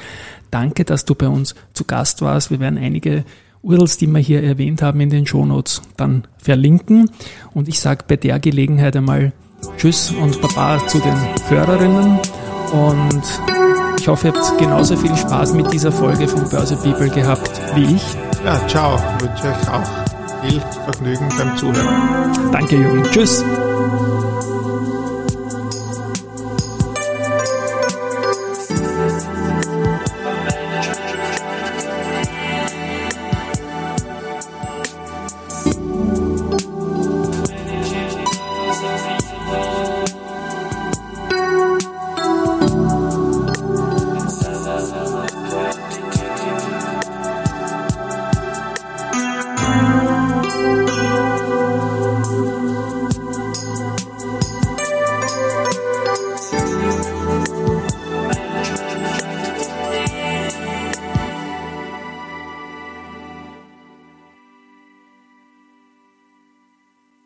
Danke, 0.50 0.84
dass 0.84 1.04
du 1.04 1.14
bei 1.14 1.28
uns 1.28 1.54
zu 1.72 1.84
Gast 1.84 2.22
warst. 2.22 2.50
Wir 2.50 2.60
werden 2.60 2.78
einige 2.78 3.24
URLs, 3.62 3.96
die 3.96 4.06
wir 4.06 4.20
hier 4.20 4.42
erwähnt 4.42 4.82
haben, 4.82 5.00
in 5.00 5.10
den 5.10 5.26
Shownotes 5.26 5.82
dann 5.96 6.24
verlinken. 6.38 7.10
Und 7.52 7.68
ich 7.68 7.80
sage 7.80 8.04
bei 8.06 8.16
der 8.16 8.38
Gelegenheit 8.38 8.96
einmal 8.96 9.32
Tschüss 9.76 10.10
und 10.10 10.40
Baba 10.40 10.86
zu 10.86 10.98
den 10.98 11.16
Hörerinnen. 11.48 12.18
Und 12.72 13.22
ich 13.98 14.08
hoffe, 14.08 14.28
ihr 14.28 14.34
habt 14.34 14.58
genauso 14.58 14.96
viel 14.96 15.16
Spaß 15.16 15.54
mit 15.54 15.72
dieser 15.72 15.90
Folge 15.90 16.28
von 16.28 16.48
Börse 16.48 16.76
People 16.76 17.10
gehabt 17.10 17.50
wie 17.74 17.96
ich. 17.96 18.02
Ja, 18.44 18.66
ciao, 18.68 18.98
wünsche 19.20 19.48
euch 19.48 19.68
auch 19.68 20.09
viel 20.42 20.60
Vergnügen 20.60 21.28
beim 21.36 21.56
Zuhören. 21.56 22.50
Danke, 22.52 22.76
Jürgen. 22.76 23.02
Tschüss. 23.04 23.44